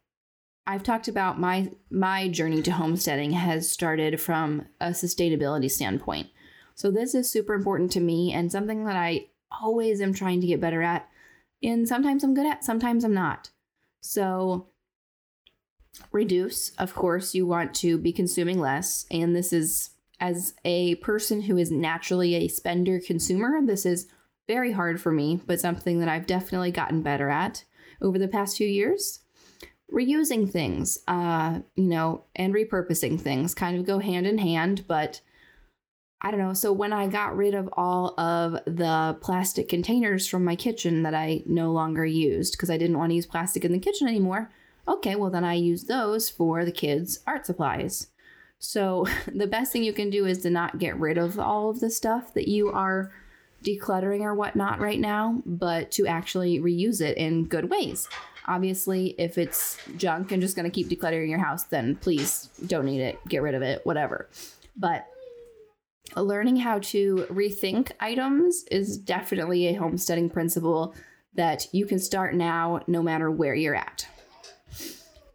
I've 0.68 0.84
talked 0.84 1.08
about 1.08 1.40
my 1.40 1.72
my 1.90 2.28
journey 2.30 2.62
to 2.62 2.72
homesteading 2.72 3.32
has 3.32 3.70
started 3.70 4.22
from 4.22 4.68
a 4.80 4.90
sustainability 4.90 5.70
standpoint. 5.70 6.30
So 6.76 6.92
this 6.92 7.16
is 7.16 7.30
super 7.30 7.54
important 7.54 7.92
to 7.94 8.00
me 8.00 8.32
and 8.32 8.52
something 8.52 8.86
that 8.86 8.96
I 8.96 9.28
always 9.62 10.02
am 10.02 10.14
trying 10.14 10.42
to 10.42 10.48
get 10.48 10.62
better 10.62 10.82
at. 10.82 11.10
And 11.64 11.88
sometimes 11.88 12.24
I'm 12.24 12.34
good 12.34 12.46
at, 12.46 12.64
sometimes 12.64 13.04
I'm 13.04 13.14
not. 13.14 13.50
So 14.02 14.68
reduce, 16.12 16.72
of 16.78 16.96
course, 16.96 17.36
you 17.36 17.46
want 17.46 17.74
to 17.76 17.98
be 17.98 18.14
consuming 18.14 18.60
less 18.60 19.06
and 19.12 19.36
this 19.36 19.52
is 19.52 19.91
as 20.22 20.54
a 20.64 20.96
person 20.96 21.42
who 21.42 21.58
is 21.58 21.72
naturally 21.72 22.36
a 22.36 22.48
spender 22.48 23.02
consumer, 23.06 23.60
this 23.66 23.86
is 23.86 24.08
very 24.48 24.72
hard 24.72 25.02
for 25.02 25.12
me, 25.12 25.42
but 25.46 25.60
something 25.60 26.00
that 26.00 26.08
I've 26.08 26.28
definitely 26.28 26.72
gotten 26.72 27.02
better 27.02 27.30
at 27.30 27.66
over 28.02 28.18
the 28.18 28.28
past 28.28 28.56
few 28.56 28.68
years 28.68 29.20
reusing 29.92 30.50
things, 30.50 31.00
uh, 31.08 31.60
you 31.76 31.88
know, 31.88 32.24
and 32.36 32.54
repurposing 32.54 33.20
things 33.20 33.54
kind 33.54 33.78
of 33.78 33.86
go 33.86 34.00
hand 34.00 34.26
in 34.26 34.38
hand, 34.38 34.86
but 34.88 35.22
I 36.22 36.32
don't 36.32 36.40
know. 36.40 36.54
So 36.54 36.72
when 36.72 36.94
I 36.94 37.08
got 37.08 37.36
rid 37.36 37.56
of 37.56 37.70
all 37.74 38.20
of 38.20 38.54
the 38.66 39.18
plastic 39.22 39.68
containers 39.68 40.28
from 40.28 40.46
my 40.46 40.56
kitchen 40.56 41.04
that 41.04 41.16
I 41.16 41.44
no 41.46 41.72
longer 41.72 42.06
used 42.06 42.54
because 42.54 42.70
I 42.70 42.78
didn't 42.78 42.98
want 42.98 43.10
to 43.10 43.16
use 43.16 43.26
plastic 43.26 43.66
in 43.66 43.74
the 43.74 43.80
kitchen 43.80 44.08
anymore, 44.08 44.52
okay, 44.88 45.16
well 45.16 45.32
then 45.32 45.44
I 45.44 45.56
use 45.56 45.86
those 45.86 46.30
for 46.30 46.64
the 46.64 46.72
kids' 46.72 47.20
art 47.28 47.46
supplies. 47.46 48.08
So 48.62 49.08
the 49.34 49.48
best 49.48 49.74
thing 49.74 49.84
you 49.84 49.92
can 49.92 50.10
do 50.10 50.26
is 50.26 50.40
to 50.44 50.50
not 50.50 50.80
get 50.80 50.98
rid 50.98 51.18
of 51.18 51.38
all 51.38 51.70
of 51.70 51.82
the 51.82 51.90
stuff 51.90 52.34
that 52.36 52.48
you 52.48 52.70
are 52.70 53.12
decluttering 53.64 54.22
or 54.22 54.34
whatnot 54.34 54.80
right 54.80 55.00
now, 55.00 55.42
but 55.46 55.92
to 55.92 56.08
actually 56.08 56.60
reuse 56.60 57.02
it 57.02 57.18
in 57.18 57.46
good 57.46 57.70
ways. 57.70 58.08
Obviously, 58.48 59.14
if 59.20 59.38
it's 59.38 59.78
junk 59.98 60.32
and 60.32 60.42
just 60.42 60.56
going 60.56 60.70
to 60.70 60.74
keep 60.74 60.90
decluttering 60.90 61.30
your 61.30 61.40
house, 61.40 61.64
then 61.66 61.96
please 61.98 62.50
donate 62.66 63.02
it, 63.02 63.20
get 63.28 63.44
rid 63.44 63.54
of 63.54 63.62
it, 63.62 63.82
whatever. 63.84 64.30
But 64.76 65.06
learning 66.16 66.58
how 66.58 66.80
to 66.80 67.28
rethink 67.30 67.92
items 68.00 68.64
is 68.72 68.98
definitely 68.98 69.68
a 69.68 69.74
homesteading 69.76 70.32
principle 70.32 70.96
that 71.36 71.68
you 71.72 71.86
can 71.86 72.00
start 72.00 72.34
now 72.34 72.82
no 72.88 73.04
matter 73.04 73.30
where 73.30 73.54
you're 73.54 73.76
at. 73.76 74.08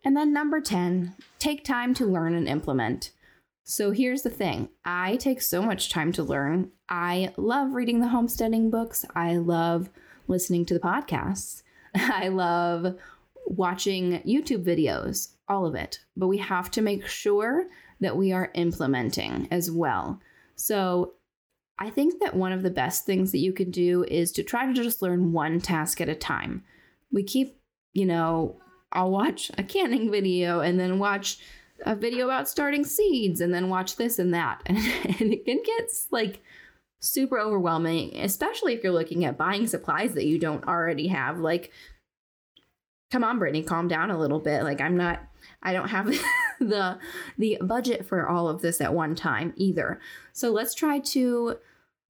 And 0.05 0.17
then 0.17 0.33
number 0.33 0.61
10, 0.61 1.15
take 1.39 1.65
time 1.65 1.95
to 1.95 2.07
learn 2.07 2.35
and 2.35 2.49
implement. 2.49 3.13
So 3.69 3.91
here's 3.91 4.23
the 4.23 4.31
thing 4.31 4.69
I 4.85 5.17
take 5.17 5.43
so 5.43 5.61
much 5.61 5.91
time 5.91 6.13
to 6.13 6.23
learn. 6.23 6.71
I 6.89 7.35
love 7.37 7.73
reading 7.73 7.99
the 7.99 8.07
homesteading 8.07 8.71
books, 8.71 9.05
I 9.17 9.39
love 9.39 9.91
listening 10.29 10.65
to 10.67 10.75
the 10.75 10.81
podcasts. 10.81 11.65
I 11.97 12.29
love 12.29 12.95
watching 13.45 14.21
YouTube 14.21 14.65
videos, 14.65 15.33
all 15.49 15.67
of 15.67 15.75
it. 15.75 15.99
But 16.17 16.29
we 16.29 16.39
have 16.39 16.71
to 16.73 16.81
make 16.81 17.09
sure 17.09 17.67
that 17.99 18.17
we 18.17 18.33
are 18.33 18.53
implementing 18.55 19.49
as 19.51 19.69
well. 19.69 20.21
So 20.55 21.15
I 21.77 21.91
think 21.91 22.21
that 22.21 22.37
one 22.37 22.53
of 22.53 22.63
the 22.63 22.71
best 22.71 23.05
things 23.05 23.33
that 23.33 23.39
you 23.39 23.53
can 23.53 23.73
do 23.73 24.05
is 24.05 24.31
to 24.33 24.45
try 24.45 24.67
to 24.67 24.75
just 24.75 25.03
learn 25.03 25.33
one 25.33 25.61
task 25.61 26.01
at 26.01 26.09
a 26.09 26.15
time. 26.15 26.63
We 27.11 27.25
keep, 27.25 27.59
you 27.95 28.07
know, 28.07 28.61
I'll 28.93 29.11
watch 29.11 29.51
a 29.59 29.65
canning 29.65 30.09
video 30.09 30.61
and 30.61 30.79
then 30.79 31.01
watch 31.01 31.39
a 31.85 31.95
video 31.95 32.27
about 32.27 32.49
starting 32.49 32.85
seeds 32.85 33.41
and 33.41 33.53
then 33.53 33.69
watch 33.69 33.97
this 33.97 34.19
and 34.19 34.33
that. 34.35 34.63
And, 34.67 34.79
and 35.21 35.33
it 35.33 35.45
can 35.45 35.63
get 35.65 35.91
like 36.11 36.41
super 37.01 37.39
overwhelming, 37.39 38.17
especially 38.17 38.75
if 38.75 38.83
you're 38.83 38.93
looking 38.93 39.25
at 39.25 39.39
buying 39.39 39.67
supplies 39.67 40.15
that 40.15 40.27
you 40.27 40.39
don't 40.39 40.67
already 40.67 41.09
have. 41.09 41.39
Like, 41.39 41.73
come 43.11 43.25
on, 43.25 43.39
Brittany, 43.39 43.63
calm 43.63 43.89
down 43.89 44.11
a 44.11 44.19
little 44.19 44.41
bit. 44.41 44.63
Like, 44.63 44.81
I'm 44.81 44.97
not, 44.97 45.21
I 45.63 45.73
don't 45.73 45.89
have 45.89 46.07
the 46.61 46.99
the 47.39 47.59
budget 47.61 48.07
for 48.07 48.29
all 48.29 48.49
of 48.49 48.63
this 48.63 48.81
at 48.81 48.95
one 48.95 49.15
time 49.15 49.53
either. 49.57 50.01
So 50.33 50.51
let's 50.51 50.75
try 50.75 50.99
to 51.01 51.59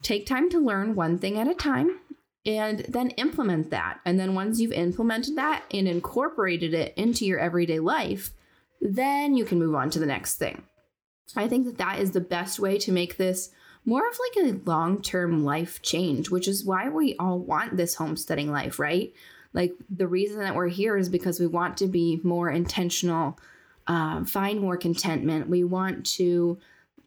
take 0.03 0.27
time 0.27 0.51
to 0.51 0.59
learn 0.59 0.95
one 0.95 1.19
thing 1.19 1.39
at 1.39 1.49
a 1.49 1.55
time 1.55 1.99
and 2.45 2.87
then 2.89 3.11
implement 3.11 3.71
that. 3.71 3.99
And 4.05 4.21
then 4.21 4.35
once 4.35 4.61
you've 4.61 4.73
implemented 4.73 5.37
that 5.37 5.65
and 5.73 5.89
incorporated 5.89 6.75
it 6.75 6.95
into 6.97 7.27
your 7.27 7.41
everyday 7.41 7.81
life, 7.81 8.31
then 8.81 9.37
you 9.37 9.45
can 9.45 9.59
move 9.59 9.75
on 9.75 9.91
to 9.91 9.99
the 9.99 10.07
next 10.07 10.37
thing. 10.37 10.63
I 11.35 11.49
think 11.49 11.67
that 11.67 11.79
that 11.79 11.99
is 11.99 12.13
the 12.13 12.21
best 12.21 12.59
way 12.59 12.79
to 12.79 12.93
make 12.93 13.17
this 13.17 13.51
more 13.85 14.07
of 14.07 14.19
like 14.19 14.47
a 14.47 14.61
long 14.69 15.01
term 15.01 15.45
life 15.45 15.81
change, 15.83 16.31
which 16.31 16.49
is 16.49 16.65
why 16.65 16.89
we 16.89 17.17
all 17.19 17.39
want 17.39 17.77
this 17.77 17.95
homesteading 17.95 18.51
life, 18.51 18.79
right? 18.79 19.13
Like 19.53 19.73
the 19.89 20.09
reason 20.09 20.41
that 20.41 20.55
we're 20.55 20.69
here 20.69 20.97
is 20.97 21.09
because 21.09 21.41
we 21.41 21.47
want 21.47 21.79
to 21.79 21.87
be 21.87 22.21
more 22.23 22.51
intentional, 22.51 23.39
uh, 23.87 24.25
find 24.25 24.61
more 24.61 24.77
contentment. 24.77 25.49
We 25.49 25.65
want 25.65 26.05
to 26.17 26.59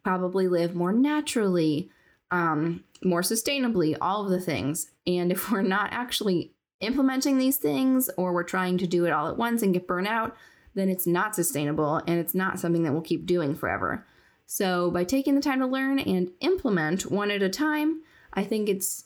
probably 0.02 0.48
live 0.48 0.74
more 0.74 0.92
naturally, 0.92 1.90
um, 2.30 2.82
more 3.04 3.22
sustainably, 3.22 3.96
all 4.00 4.24
of 4.24 4.30
the 4.30 4.40
things. 4.40 4.90
And 5.06 5.30
if 5.30 5.50
we're 5.50 5.62
not 5.62 5.92
actually 5.92 6.52
implementing 6.80 7.38
these 7.38 7.58
things 7.58 8.08
or 8.16 8.32
we're 8.32 8.42
trying 8.42 8.78
to 8.78 8.86
do 8.86 9.04
it 9.04 9.12
all 9.12 9.28
at 9.28 9.36
once 9.36 9.62
and 9.62 9.74
get 9.74 9.86
burnt 9.86 10.08
out, 10.08 10.34
then 10.74 10.88
it's 10.88 11.06
not 11.06 11.34
sustainable 11.34 11.96
and 12.06 12.18
it's 12.18 12.34
not 12.34 12.58
something 12.58 12.82
that 12.82 12.92
we'll 12.92 13.02
keep 13.02 13.26
doing 13.26 13.54
forever. 13.54 14.06
So, 14.46 14.90
by 14.90 15.04
taking 15.04 15.34
the 15.34 15.40
time 15.40 15.60
to 15.60 15.66
learn 15.66 15.98
and 15.98 16.32
implement 16.40 17.10
one 17.10 17.30
at 17.30 17.42
a 17.42 17.48
time, 17.48 18.02
I 18.32 18.44
think 18.44 18.68
it's 18.68 19.04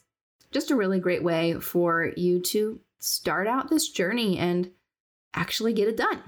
just 0.52 0.71
a 0.71 0.76
really 0.76 0.99
great 0.99 1.23
way 1.23 1.54
for 1.61 2.12
you 2.16 2.40
to 2.40 2.80
start 2.99 3.47
out 3.47 3.68
this 3.68 3.88
journey 3.88 4.38
and 4.38 4.71
actually 5.35 5.73
get 5.73 5.88
it 5.88 5.97
done. 5.97 6.23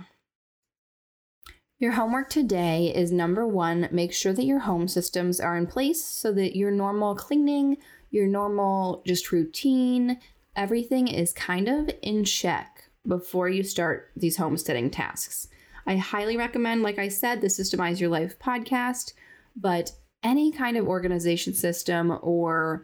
Your 1.78 1.92
homework 1.92 2.30
today 2.30 2.92
is 2.94 3.12
number 3.12 3.46
one, 3.46 3.88
make 3.90 4.12
sure 4.12 4.32
that 4.32 4.44
your 4.44 4.60
home 4.60 4.88
systems 4.88 5.40
are 5.40 5.56
in 5.56 5.66
place 5.66 6.02
so 6.04 6.32
that 6.32 6.56
your 6.56 6.70
normal 6.70 7.14
cleaning, 7.14 7.76
your 8.10 8.26
normal 8.26 9.02
just 9.06 9.30
routine, 9.30 10.18
everything 10.54 11.06
is 11.08 11.32
kind 11.32 11.68
of 11.68 11.90
in 12.02 12.24
check 12.24 12.75
before 13.06 13.48
you 13.48 13.62
start 13.62 14.10
these 14.16 14.36
homesteading 14.36 14.90
tasks. 14.90 15.48
I 15.86 15.96
highly 15.96 16.36
recommend, 16.36 16.82
like 16.82 16.98
I 16.98 17.08
said, 17.08 17.40
the 17.40 17.46
Systemize 17.46 18.00
Your 18.00 18.10
Life 18.10 18.38
podcast, 18.38 19.12
but 19.54 19.92
any 20.22 20.50
kind 20.50 20.76
of 20.76 20.88
organization 20.88 21.54
system 21.54 22.18
or 22.22 22.82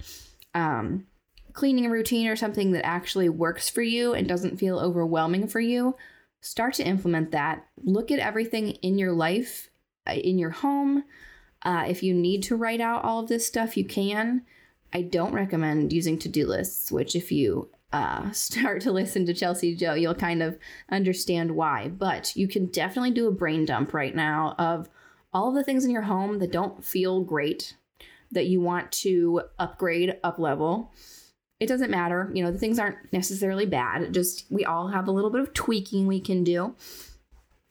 um, 0.55 1.07
cleaning 1.53 1.91
routine 1.91 2.29
or 2.29 2.37
something 2.37 2.73
that 2.73 2.87
actually 2.87 3.29
works 3.29 3.69
for 3.69 3.83
you 3.83 4.15
and 4.15 4.29
doesn't 4.29 4.59
feel 4.59 4.79
overwhelming 4.79 5.49
for 5.49 5.61
you, 5.61 5.97
start 6.41 6.75
to 6.75 6.87
implement 6.87 7.33
that. 7.33 7.67
Look 7.83 8.11
at 8.11 8.19
everything 8.19 8.71
in 8.71 8.99
your 8.99 9.13
life, 9.13 9.69
uh, 10.09 10.13
in 10.13 10.39
your 10.39 10.51
home. 10.51 11.05
Uh, 11.63 11.85
if 11.89 12.03
you 12.03 12.15
need 12.15 12.43
to 12.45 12.57
write 12.57 12.81
out 12.81 13.05
all 13.05 13.21
of 13.21 13.29
this 13.29 13.47
stuff, 13.47 13.77
you 13.77 13.85
can. 13.85 14.43
I 14.93 15.03
don't 15.03 15.33
recommend 15.33 15.93
using 15.93 16.19
to 16.21 16.29
do 16.29 16.47
lists, 16.47 16.93
which, 16.93 17.17
if 17.17 17.33
you 17.33 17.71
uh, 17.93 18.31
start 18.33 18.83
to 18.83 18.93
listen 18.93 19.27
to 19.27 19.35
Chelsea 19.35 19.75
Joe, 19.75 19.95
you'll 19.95 20.15
kind 20.15 20.43
of 20.43 20.59
understand 20.91 21.53
why. 21.53 21.89
But 21.89 22.35
you 22.37 22.49
can 22.49 22.67
definitely 22.67 23.13
do 23.13 23.29
a 23.29 23.33
brain 23.33 23.65
dump 23.65 23.95
right 23.95 24.15
now 24.15 24.55
of 24.59 24.89
all 25.33 25.49
of 25.49 25.55
the 25.55 25.65
things 25.65 25.85
in 25.85 25.91
your 25.91 26.03
home 26.03 26.39
that 26.39 26.53
don't 26.53 26.85
feel 26.85 27.23
great, 27.23 27.77
that 28.31 28.47
you 28.47 28.61
want 28.61 28.93
to 28.93 29.43
upgrade, 29.59 30.17
up 30.23 30.39
level. 30.39 30.93
It 31.61 31.69
doesn't 31.69 31.91
matter. 31.91 32.31
You 32.35 32.45
know, 32.45 32.51
the 32.51 32.59
things 32.59 32.79
aren't 32.79 33.13
necessarily 33.13 33.67
bad. 33.67 34.13
Just 34.13 34.47
we 34.51 34.65
all 34.65 34.89
have 34.89 35.07
a 35.07 35.13
little 35.13 35.31
bit 35.31 35.41
of 35.41 35.55
tweaking 35.55 36.07
we 36.07 36.21
can 36.21 36.45
do. 36.45 36.75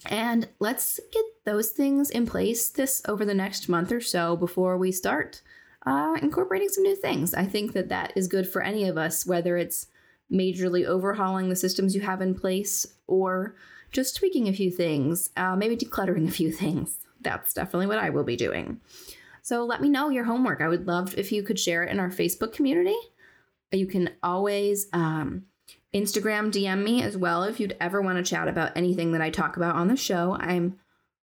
And 0.05 0.47
let's 0.59 0.99
get 1.11 1.25
those 1.45 1.69
things 1.69 2.09
in 2.09 2.25
place 2.25 2.69
this 2.69 3.01
over 3.07 3.25
the 3.25 3.33
next 3.33 3.69
month 3.69 3.91
or 3.91 4.01
so 4.01 4.35
before 4.35 4.77
we 4.77 4.91
start 4.91 5.41
uh, 5.85 6.15
incorporating 6.21 6.69
some 6.69 6.83
new 6.83 6.95
things. 6.95 7.33
I 7.33 7.45
think 7.45 7.73
that 7.73 7.89
that 7.89 8.13
is 8.15 8.27
good 8.27 8.47
for 8.47 8.61
any 8.61 8.87
of 8.87 8.97
us, 8.97 9.25
whether 9.25 9.57
it's 9.57 9.87
majorly 10.31 10.85
overhauling 10.85 11.49
the 11.49 11.55
systems 11.55 11.95
you 11.95 12.01
have 12.01 12.21
in 12.21 12.33
place 12.33 12.85
or 13.07 13.55
just 13.91 14.15
tweaking 14.15 14.47
a 14.47 14.53
few 14.53 14.71
things, 14.71 15.29
uh, 15.35 15.55
maybe 15.55 15.75
decluttering 15.75 16.27
a 16.27 16.31
few 16.31 16.51
things. 16.51 16.97
That's 17.21 17.53
definitely 17.53 17.87
what 17.87 17.99
I 17.99 18.09
will 18.09 18.23
be 18.23 18.37
doing. 18.37 18.79
So 19.41 19.65
let 19.65 19.81
me 19.81 19.89
know 19.89 20.09
your 20.09 20.23
homework. 20.23 20.61
I 20.61 20.67
would 20.67 20.87
love 20.87 21.17
if 21.17 21.31
you 21.31 21.43
could 21.43 21.59
share 21.59 21.83
it 21.83 21.91
in 21.91 21.99
our 21.99 22.09
Facebook 22.09 22.53
community. 22.53 22.95
You 23.71 23.87
can 23.87 24.11
always 24.23 24.87
um, 24.93 25.43
Instagram 25.93 26.51
DM 26.51 26.83
me 26.83 27.01
as 27.03 27.17
well 27.17 27.43
if 27.43 27.59
you'd 27.59 27.77
ever 27.79 28.01
want 28.01 28.17
to 28.17 28.29
chat 28.29 28.47
about 28.47 28.75
anything 28.75 29.11
that 29.11 29.21
I 29.21 29.29
talk 29.29 29.57
about 29.57 29.75
on 29.75 29.87
the 29.87 29.95
show. 29.95 30.37
I'm 30.39 30.77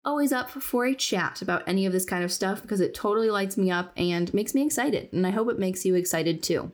always 0.05 0.33
up 0.33 0.49
for 0.49 0.85
a 0.85 0.93
chat 0.93 1.41
about 1.41 1.63
any 1.67 1.85
of 1.85 1.93
this 1.93 2.05
kind 2.05 2.23
of 2.23 2.31
stuff 2.31 2.61
because 2.61 2.81
it 2.81 2.93
totally 2.93 3.29
lights 3.29 3.57
me 3.57 3.71
up 3.71 3.93
and 3.95 4.33
makes 4.33 4.53
me 4.53 4.65
excited. 4.65 5.11
And 5.13 5.25
I 5.25 5.31
hope 5.31 5.49
it 5.49 5.59
makes 5.59 5.85
you 5.85 5.95
excited 5.95 6.43
too. 6.43 6.71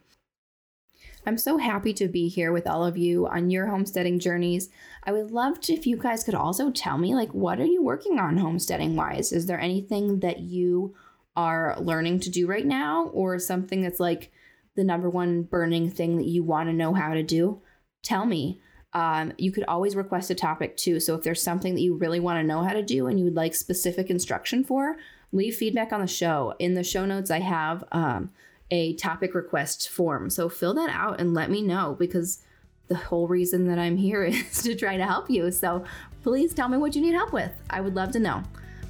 I'm 1.30 1.38
so 1.38 1.60
happy 1.60 1.94
to 1.94 2.08
be 2.08 2.28
here 2.28 2.52
with 2.52 2.66
all 2.66 2.84
of 2.84 2.98
you 2.98 3.28
on 3.28 3.52
your 3.52 3.68
homesteading 3.68 4.18
journeys. 4.18 4.70
I 5.04 5.12
would 5.12 5.30
love 5.30 5.62
to 5.62 5.74
if 5.74 5.86
you 5.86 5.96
guys 5.96 6.24
could 6.24 6.34
also 6.34 6.72
tell 6.72 6.98
me 6.98 7.14
like 7.14 7.32
what 7.36 7.60
are 7.60 7.68
you 7.68 7.84
working 7.84 8.18
on 8.18 8.36
homesteading 8.36 8.96
wise? 8.96 9.32
Is 9.32 9.46
there 9.46 9.60
anything 9.60 10.22
that 10.22 10.40
you 10.40 10.96
are 11.36 11.78
learning 11.80 12.22
to 12.22 12.32
do 12.32 12.48
right 12.48 12.66
now 12.66 13.12
or 13.14 13.38
something 13.38 13.84
that's 13.84 14.00
like 14.00 14.32
the 14.76 14.84
number 14.84 15.08
one 15.08 15.44
burning 15.44 15.92
thing 15.92 16.18
that 16.18 16.26
you 16.26 16.42
want 16.44 16.68
to 16.68 16.74
know 16.74 16.96
how 16.96 17.14
to 17.14 17.22
do? 17.22 17.62
Tell 18.02 18.26
me. 18.26 18.60
Um, 18.94 19.34
you 19.38 19.52
could 19.52 19.66
always 19.66 19.96
request 19.96 20.32
a 20.32 20.36
topic 20.36 20.78
too. 20.78 21.00
So 21.00 21.14
if 21.14 21.22
there's 21.22 21.44
something 21.44 21.76
that 21.76 21.82
you 21.82 21.96
really 21.96 22.20
want 22.20 22.40
to 22.40 22.48
know 22.48 22.64
how 22.64 22.74
to 22.74 22.82
do 22.82 23.06
and 23.06 23.20
you 23.20 23.26
would 23.26 23.36
like 23.36 23.54
specific 23.54 24.10
instruction 24.10 24.64
for, 24.64 24.98
leave 25.32 25.54
feedback 25.54 25.94
on 25.94 26.02
the 26.02 26.08
show. 26.08 26.56
In 26.58 26.74
the 26.74 26.84
show 26.84 27.06
notes, 27.06 27.30
I 27.30 27.42
have 27.42 27.84
um, 27.92 28.32
a 28.72 28.96
topic 28.96 29.34
request 29.34 29.90
form. 29.90 30.30
So 30.30 30.50
fill 30.50 30.74
that 30.76 30.90
out 30.90 31.20
and 31.20 31.34
let 31.34 31.50
me 31.50 31.62
know 31.62 31.96
because 31.98 32.42
the 32.88 32.96
whole 32.96 33.28
reason 33.28 33.68
that 33.68 33.80
I'm 33.80 33.98
here 33.98 34.24
is 34.26 34.64
to 34.64 34.76
try 34.76 34.98
to 34.98 35.06
help 35.06 35.30
you. 35.30 35.52
So 35.52 35.84
please 36.24 36.54
tell 36.54 36.70
me 36.70 36.78
what 36.78 36.96
you 36.96 37.02
need 37.02 37.14
help 37.14 37.34
with. 37.34 37.52
I 37.70 37.82
would 37.82 37.96
love 37.96 38.12
to 38.12 38.20
know. 38.20 38.44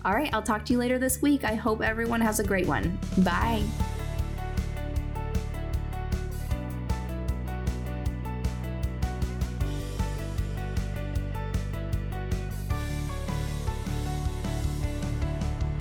All 0.06 0.14
right, 0.14 0.34
I'll 0.34 0.42
talk 0.42 0.66
to 0.66 0.74
you 0.74 0.80
later 0.80 0.98
this 0.98 1.22
week. 1.22 1.44
I 1.44 1.56
hope 1.56 1.82
everyone 1.82 2.22
has 2.22 2.40
a 2.40 2.44
great 2.44 2.68
one. 2.68 2.98
Bye. 3.18 3.64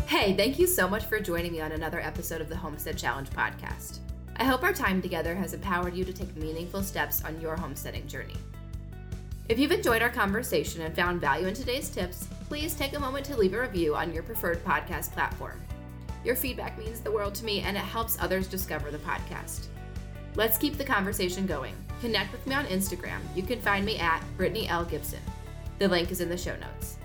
Hey, 0.09 0.35
thank 0.35 0.59
you 0.59 0.67
so 0.67 0.89
much 0.89 1.05
for 1.05 1.21
joining 1.21 1.53
me 1.53 1.61
on 1.61 1.73
another 1.73 2.01
episode 2.01 2.41
of 2.41 2.49
the 2.49 2.57
Homestead 2.57 2.97
Challenge 2.97 3.29
podcast. 3.29 3.99
I 4.37 4.45
hope 4.45 4.63
our 4.63 4.73
time 4.73 5.03
together 5.03 5.35
has 5.35 5.53
empowered 5.53 5.95
you 5.95 6.03
to 6.03 6.15
take 6.15 6.35
meaningful 6.35 6.83
steps 6.83 7.23
on 7.27 7.39
your 7.43 7.57
homesteading 7.57 8.07
journey. 8.07 8.39
If 9.51 9.59
you've 9.59 9.71
enjoyed 9.71 10.01
our 10.01 10.09
conversation 10.09 10.81
and 10.81 10.97
found 10.97 11.21
value 11.21 11.47
in 11.47 11.53
today's 11.53 11.91
tips, 11.91 12.27
please 12.49 12.75
take 12.75 12.97
a 12.97 12.99
moment 12.99 13.27
to 13.27 13.37
leave 13.37 13.53
a 13.53 13.61
review 13.61 13.95
on 13.95 14.15
your 14.15 14.23
preferred 14.23 14.65
podcast 14.65 15.13
platform. 15.13 15.61
Your 16.25 16.37
feedback 16.37 16.79
means 16.79 17.01
the 17.01 17.13
world 17.13 17.35
to 17.35 17.45
me 17.45 17.61
and 17.61 17.77
it 17.77 17.81
helps 17.81 18.19
others 18.19 18.49
discover 18.49 18.91
the 18.91 18.97
podcast. 18.97 19.67
Let's 20.37 20.57
keep 20.57 20.79
the 20.79 20.85
conversation 20.85 21.45
going. 21.45 21.75
Connect 22.01 22.33
with 22.33 22.47
me 22.47 22.55
on 22.55 22.65
Instagram. 22.69 23.21
You 23.37 23.43
can 23.43 23.61
find 23.61 23.85
me 23.85 23.99
at 23.99 24.25
Brittany 24.39 24.69
L. 24.71 24.87
Gibson. 24.87 25.21
The 25.79 25.87
link 25.87 26.11
is 26.11 26.23
in 26.23 26.31
the 26.31 26.39
show 26.39 26.57
notes. 26.57 26.98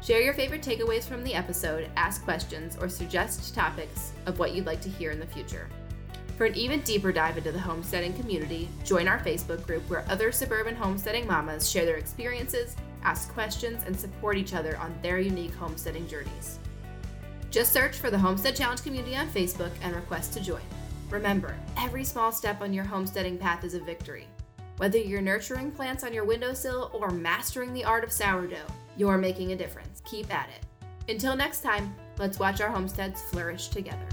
Share 0.00 0.20
your 0.20 0.34
favorite 0.34 0.62
takeaways 0.62 1.04
from 1.04 1.24
the 1.24 1.34
episode, 1.34 1.90
ask 1.96 2.22
questions, 2.22 2.76
or 2.80 2.88
suggest 2.88 3.54
topics 3.54 4.12
of 4.26 4.38
what 4.38 4.54
you'd 4.54 4.66
like 4.66 4.80
to 4.82 4.88
hear 4.88 5.10
in 5.10 5.18
the 5.18 5.26
future. 5.26 5.68
For 6.36 6.44
an 6.44 6.54
even 6.54 6.80
deeper 6.82 7.10
dive 7.10 7.36
into 7.36 7.50
the 7.50 7.58
homesteading 7.58 8.12
community, 8.12 8.68
join 8.84 9.08
our 9.08 9.18
Facebook 9.18 9.66
group 9.66 9.82
where 9.90 10.04
other 10.08 10.30
suburban 10.30 10.76
homesteading 10.76 11.26
mamas 11.26 11.68
share 11.68 11.84
their 11.84 11.96
experiences, 11.96 12.76
ask 13.02 13.32
questions, 13.32 13.82
and 13.84 13.98
support 13.98 14.36
each 14.36 14.54
other 14.54 14.76
on 14.78 14.94
their 15.02 15.18
unique 15.18 15.54
homesteading 15.54 16.06
journeys. 16.06 16.60
Just 17.50 17.72
search 17.72 17.96
for 17.96 18.10
the 18.10 18.18
Homestead 18.18 18.54
Challenge 18.54 18.82
community 18.82 19.16
on 19.16 19.26
Facebook 19.28 19.72
and 19.82 19.96
request 19.96 20.32
to 20.34 20.40
join. 20.40 20.62
Remember, 21.10 21.56
every 21.76 22.04
small 22.04 22.30
step 22.30 22.60
on 22.60 22.72
your 22.72 22.84
homesteading 22.84 23.38
path 23.38 23.64
is 23.64 23.74
a 23.74 23.80
victory. 23.80 24.28
Whether 24.78 24.98
you're 24.98 25.20
nurturing 25.20 25.72
plants 25.72 26.04
on 26.04 26.14
your 26.14 26.24
windowsill 26.24 26.92
or 26.94 27.10
mastering 27.10 27.74
the 27.74 27.84
art 27.84 28.04
of 28.04 28.12
sourdough, 28.12 28.56
you're 28.96 29.18
making 29.18 29.50
a 29.50 29.56
difference. 29.56 30.00
Keep 30.04 30.32
at 30.32 30.48
it. 30.50 31.12
Until 31.12 31.34
next 31.34 31.62
time, 31.62 31.92
let's 32.16 32.38
watch 32.38 32.60
our 32.60 32.70
homesteads 32.70 33.20
flourish 33.22 33.68
together. 33.68 34.06